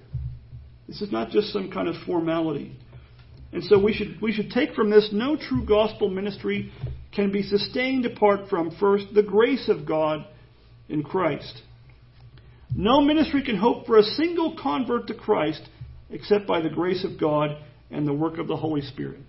This 0.88 1.02
is 1.02 1.12
not 1.12 1.30
just 1.30 1.54
some 1.54 1.72
kind 1.72 1.88
of 1.88 1.96
formality. 2.06 2.78
And 3.56 3.64
so 3.64 3.80
we 3.80 3.94
should 3.94 4.20
we 4.22 4.34
should 4.34 4.52
take 4.52 4.74
from 4.74 4.90
this 4.90 5.12
no 5.14 5.38
true 5.38 5.66
gospel 5.66 6.10
ministry 6.10 6.74
can 7.14 7.32
be 7.32 7.42
sustained 7.42 8.06
apart 8.06 8.50
from 8.50 8.76
first 8.82 9.06
the 9.16 9.24
grace 9.24 9.70
of 9.70 9.86
God 9.86 10.26
in 10.90 11.04
Christ. 11.04 11.62
No 12.76 13.00
ministry 13.00 13.44
can 13.44 13.56
hope 13.56 13.86
for 13.86 13.98
a 13.98 14.04
single 14.04 14.58
convert 14.62 15.08
to 15.08 15.14
Christ 15.14 15.62
except 16.10 16.46
by 16.46 16.60
the 16.60 16.70
grace 16.70 17.06
of 17.06 17.18
God 17.18 17.58
and 17.90 18.06
the 18.06 18.14
work 18.14 18.40
of 18.40 18.50
the 18.50 18.58
Holy 18.58 18.82
Spirit. 18.82 19.22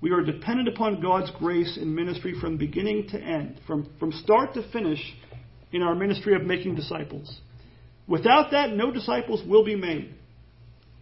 We 0.00 0.12
are 0.12 0.22
dependent 0.22 0.68
upon 0.68 1.02
God's 1.02 1.30
grace 1.32 1.76
in 1.76 1.94
ministry 1.94 2.34
from 2.40 2.56
beginning 2.56 3.08
to 3.08 3.20
end, 3.20 3.60
from, 3.66 3.90
from 4.00 4.12
start 4.12 4.54
to 4.54 4.66
finish 4.72 5.00
in 5.70 5.82
our 5.82 5.94
ministry 5.94 6.34
of 6.34 6.44
making 6.44 6.76
disciples. 6.76 7.40
Without 8.08 8.52
that, 8.52 8.70
no 8.72 8.90
disciples 8.90 9.46
will 9.46 9.66
be 9.66 9.76
made. 9.76 10.14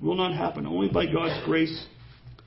Will 0.02 0.16
not 0.16 0.34
happen, 0.34 0.66
only 0.66 0.88
by 0.88 1.06
God's 1.06 1.44
grace. 1.44 1.86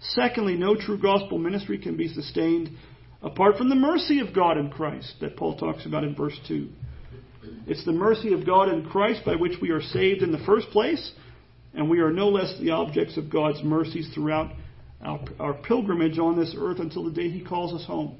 Secondly, 0.09 0.55
no 0.55 0.75
true 0.75 0.97
gospel 0.97 1.37
ministry 1.37 1.77
can 1.77 1.95
be 1.95 2.09
sustained 2.09 2.71
apart 3.21 3.57
from 3.57 3.69
the 3.69 3.75
mercy 3.75 4.19
of 4.19 4.35
God 4.35 4.57
in 4.57 4.69
Christ 4.69 5.15
that 5.21 5.37
Paul 5.37 5.57
talks 5.57 5.85
about 5.85 6.03
in 6.03 6.13
verse 6.15 6.37
2. 6.47 6.69
It's 7.67 7.85
the 7.85 7.93
mercy 7.93 8.33
of 8.33 8.45
God 8.45 8.69
in 8.69 8.85
Christ 8.85 9.21
by 9.25 9.35
which 9.35 9.59
we 9.61 9.69
are 9.69 9.81
saved 9.81 10.21
in 10.21 10.31
the 10.31 10.43
first 10.45 10.69
place, 10.71 11.11
and 11.73 11.89
we 11.89 11.99
are 11.99 12.11
no 12.11 12.29
less 12.29 12.53
the 12.59 12.71
objects 12.71 13.17
of 13.17 13.31
God's 13.31 13.63
mercies 13.63 14.09
throughout 14.13 14.51
our, 15.01 15.19
our, 15.39 15.53
pilgrimage 15.53 16.17
on 16.17 16.37
this 16.37 16.55
earth 16.57 16.79
until 16.79 17.03
the 17.05 17.11
day 17.11 17.29
He 17.29 17.43
calls 17.43 17.73
us 17.73 17.85
home. 17.85 18.17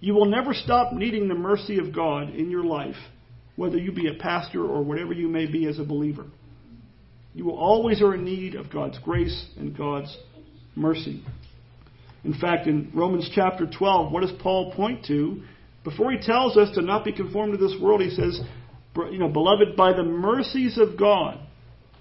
You 0.00 0.14
will 0.14 0.26
never 0.26 0.54
stop 0.54 0.92
needing 0.92 1.28
the 1.28 1.34
mercy 1.34 1.78
of 1.78 1.94
God 1.94 2.30
in 2.34 2.50
your 2.50 2.64
life, 2.64 2.96
whether 3.56 3.76
you 3.76 3.92
be 3.92 4.08
a 4.08 4.14
pastor 4.14 4.64
or 4.64 4.82
whatever 4.82 5.12
you 5.12 5.28
may 5.28 5.46
be 5.46 5.66
as 5.66 5.78
a 5.78 5.84
believer. 5.84 6.26
You 7.34 7.44
will 7.44 7.58
always 7.58 8.00
are 8.00 8.14
in 8.14 8.24
need 8.24 8.54
of 8.54 8.72
God's 8.72 8.98
grace 9.00 9.46
and 9.58 9.76
God's 9.76 10.16
mercy. 10.78 11.22
In 12.24 12.34
fact, 12.34 12.66
in 12.66 12.90
Romans 12.94 13.30
chapter 13.34 13.66
12, 13.66 14.12
what 14.12 14.20
does 14.20 14.32
Paul 14.40 14.72
point 14.72 15.04
to? 15.06 15.42
Before 15.84 16.10
he 16.10 16.18
tells 16.18 16.56
us 16.56 16.74
to 16.74 16.82
not 16.82 17.04
be 17.04 17.12
conformed 17.12 17.52
to 17.52 17.64
this 17.64 17.76
world, 17.80 18.00
he 18.00 18.10
says, 18.10 18.40
you 18.96 19.18
know, 19.18 19.28
beloved, 19.28 19.76
by 19.76 19.92
the 19.92 20.02
mercies 20.02 20.78
of 20.78 20.98
God, 20.98 21.38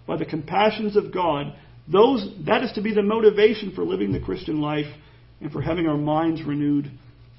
by 0.05 0.17
the 0.17 0.25
compassions 0.25 0.95
of 0.95 1.13
God, 1.13 1.53
those, 1.87 2.27
that 2.45 2.63
is 2.63 2.71
to 2.73 2.81
be 2.81 2.93
the 2.93 3.03
motivation 3.03 3.71
for 3.73 3.83
living 3.83 4.11
the 4.11 4.19
Christian 4.19 4.59
life 4.59 4.93
and 5.39 5.51
for 5.51 5.61
having 5.61 5.87
our 5.87 5.97
minds 5.97 6.43
renewed, 6.43 6.91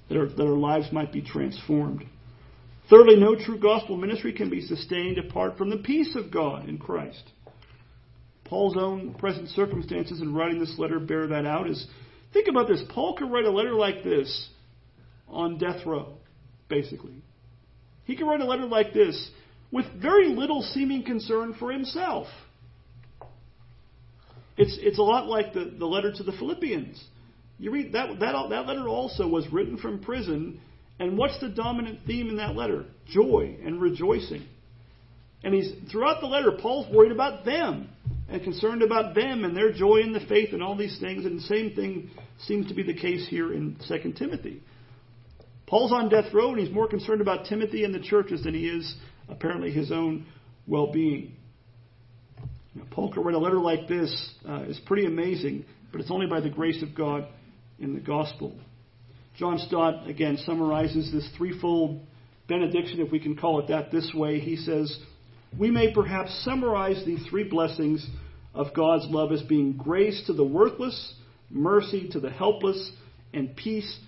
that 0.09 0.17
our, 0.17 0.27
that 0.27 0.43
our 0.43 0.57
lives 0.57 0.91
might 0.93 1.13
be 1.13 1.21
transformed. 1.21 2.05
Thirdly, 2.89 3.17
no 3.17 3.35
true 3.35 3.59
gospel 3.59 3.97
ministry 3.97 4.33
can 4.33 4.49
be 4.49 4.63
sustained 4.63 5.19
apart 5.19 5.59
from 5.59 5.69
the 5.69 5.77
peace 5.77 6.17
of 6.17 6.31
God 6.33 6.69
in 6.69 6.79
Christ. 6.79 7.23
Paul's 8.49 8.77
own 8.77 9.15
present 9.15 9.49
circumstances 9.51 10.21
in 10.21 10.35
writing 10.35 10.59
this 10.59 10.79
letter 10.79 10.99
bear 10.99 11.27
that 11.29 11.47
out. 11.47 11.69
Is 11.69 11.87
think 12.33 12.49
about 12.49 12.69
this. 12.69 12.83
Paul 12.91 13.15
could 13.17 13.31
write 13.31 13.45
a 13.45 13.51
letter 13.51 13.75
like 13.75 14.03
this 14.03 14.49
on 15.29 15.59
death 15.59 15.85
row, 15.85 16.15
basically. 16.69 17.23
He 18.05 18.17
could 18.17 18.27
write 18.27 18.41
a 18.41 18.47
letter 18.47 18.67
like 18.67 18.93
this 18.93 19.31
with 19.71 19.85
very 20.01 20.29
little 20.29 20.63
seeming 20.63 21.05
concern 21.05 21.55
for 21.59 21.71
himself. 21.71 22.27
It's, 24.57 24.77
it's 24.81 24.99
a 24.99 25.03
lot 25.03 25.27
like 25.27 25.53
the, 25.53 25.73
the 25.79 25.87
letter 25.87 26.13
to 26.13 26.23
the 26.23 26.33
Philippians. 26.33 27.03
You 27.59 27.71
read 27.71 27.93
that, 27.93 28.19
that, 28.21 28.49
that 28.51 28.67
letter 28.67 28.89
also 28.89 29.29
was 29.29 29.47
written 29.53 29.77
from 29.77 30.03
prison. 30.03 30.61
And 30.99 31.17
what's 31.17 31.39
the 31.41 31.49
dominant 31.49 32.01
theme 32.07 32.29
in 32.29 32.37
that 32.39 32.57
letter? 32.57 32.87
Joy 33.07 33.57
and 33.65 33.81
rejoicing. 33.81 34.47
And 35.45 35.55
he's 35.55 35.73
throughout 35.93 36.21
the 36.21 36.27
letter, 36.27 36.53
Paul's 36.61 36.93
worried 36.93 37.13
about 37.13 37.45
them 37.45 37.91
and 38.29 38.43
concerned 38.43 38.83
about 38.83 39.15
them 39.15 39.45
and 39.45 39.57
their 39.57 39.73
joy 39.73 39.99
in 39.99 40.13
the 40.13 40.21
faith 40.21 40.53
and 40.53 40.63
all 40.63 40.77
these 40.77 40.99
things. 41.01 41.25
And 41.25 41.39
the 41.39 41.45
same 41.45 41.75
thing 41.75 42.11
seems 42.41 42.69
to 42.69 42.75
be 42.75 42.83
the 42.83 42.95
case 42.95 43.27
here 43.29 43.53
in 43.53 43.77
2 43.89 44.13
Timothy. 44.13 44.63
Paul's 45.67 45.93
on 45.93 46.09
death 46.09 46.33
row 46.33 46.51
and 46.51 46.59
he's 46.59 46.73
more 46.73 46.89
concerned 46.89 47.21
about 47.21 47.47
Timothy 47.47 47.85
and 47.85 47.95
the 47.95 48.01
churches 48.01 48.43
than 48.43 48.55
he 48.55 48.69
is 48.69 48.95
apparently 49.29 49.71
his 49.71 49.93
own 49.93 50.27
well 50.67 50.93
being. 50.93 51.37
You 52.75 52.83
know, 52.83 52.87
Paul 52.91 53.13
could 53.13 53.25
write 53.25 53.35
a 53.35 53.39
letter 53.39 53.59
like 53.59 53.89
this 53.89 54.35
uh, 54.49 54.63
is 54.63 54.79
pretty 54.87 55.07
amazing, 55.07 55.65
but 55.91 56.01
it's 56.01 56.11
only 56.11 56.27
by 56.27 56.41
the 56.41 56.51
grace 56.51 56.83
of 56.83 56.95
God 56.95 57.27
in 57.79 57.95
the 57.95 58.01
gospel. 58.01 58.55
John 59.39 59.59
Stott, 59.59 60.09
again, 60.09 60.39
summarizes 60.45 61.13
this 61.13 61.29
threefold 61.37 62.01
benediction, 62.49 63.01
if 63.01 63.13
we 63.13 63.21
can 63.21 63.37
call 63.37 63.61
it 63.61 63.69
that, 63.69 63.93
this 63.93 64.11
way. 64.15 64.41
He 64.41 64.57
says, 64.57 64.99
we 65.57 65.71
may 65.71 65.93
perhaps 65.93 66.43
summarize 66.45 67.05
these 67.05 67.25
three 67.29 67.49
blessings 67.49 68.07
of 68.55 68.75
God's 68.75 69.07
love 69.09 69.33
as 69.33 69.43
being 69.43 69.75
grace 69.75 70.23
to 70.27 70.33
the 70.33 70.45
worthless, 70.45 71.15
mercy 71.51 72.09
to 72.11 72.21
the 72.21 72.31
helpless, 72.31 72.93
and 73.33 73.55
peace 73.57 73.99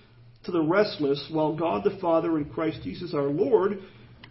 to 0.44 0.50
the 0.50 0.62
restless, 0.62 1.29
while 1.31 1.55
God 1.55 1.85
the 1.85 1.98
Father 2.00 2.37
and 2.37 2.53
Christ 2.53 2.81
Jesus 2.83 3.14
our 3.14 3.29
Lord 3.29 3.79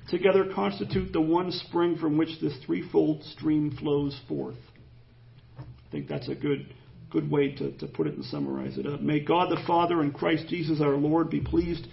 together 0.10 0.52
constitute 0.54 1.14
the 1.14 1.22
one 1.22 1.52
spring 1.52 1.98
from 1.98 2.18
which 2.18 2.40
this 2.42 2.58
threefold 2.66 3.24
stream 3.24 3.76
flows 3.80 4.20
forth. 4.28 4.58
I 5.60 5.92
think 5.92 6.08
that's 6.08 6.30
a 6.30 6.36
good 6.36 6.74
good 7.12 7.30
way 7.32 7.56
to, 7.56 7.72
to 7.78 7.88
put 7.88 8.06
it 8.06 8.14
and 8.14 8.24
summarize 8.26 8.78
it 8.78 8.86
up. 8.86 9.02
May 9.02 9.20
God 9.20 9.50
the 9.50 9.64
Father 9.66 10.02
and 10.02 10.14
Christ 10.14 10.48
Jesus 10.48 10.80
our 10.80 10.96
Lord 10.96 11.32
be 11.32 11.42
pleased 11.42 11.88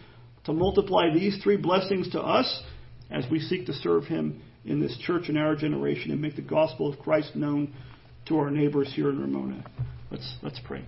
to 0.45 0.53
multiply 0.53 1.13
these 1.13 1.41
three 1.43 1.57
blessings 1.57 2.11
to 2.11 2.21
us 2.21 2.63
as 3.11 3.25
we 3.31 3.41
seek 3.41 3.65
to 3.67 3.73
serve 3.73 4.05
Him 4.05 4.43
in 4.67 4.81
this 4.81 4.97
church 4.99 5.29
in 5.29 5.37
our 5.37 5.57
generation 5.57 6.11
and 6.11 6.21
make 6.21 6.37
the 6.37 6.43
gospel 6.43 6.93
of 6.93 6.99
Christ 6.99 7.37
known 7.37 7.73
to 8.27 8.39
our 8.39 8.51
neighbors 8.51 8.93
here 8.95 9.11
in 9.11 9.21
Ramona. 9.21 9.65
Let's, 10.11 10.37
let's 10.43 10.61
pray. 10.65 10.85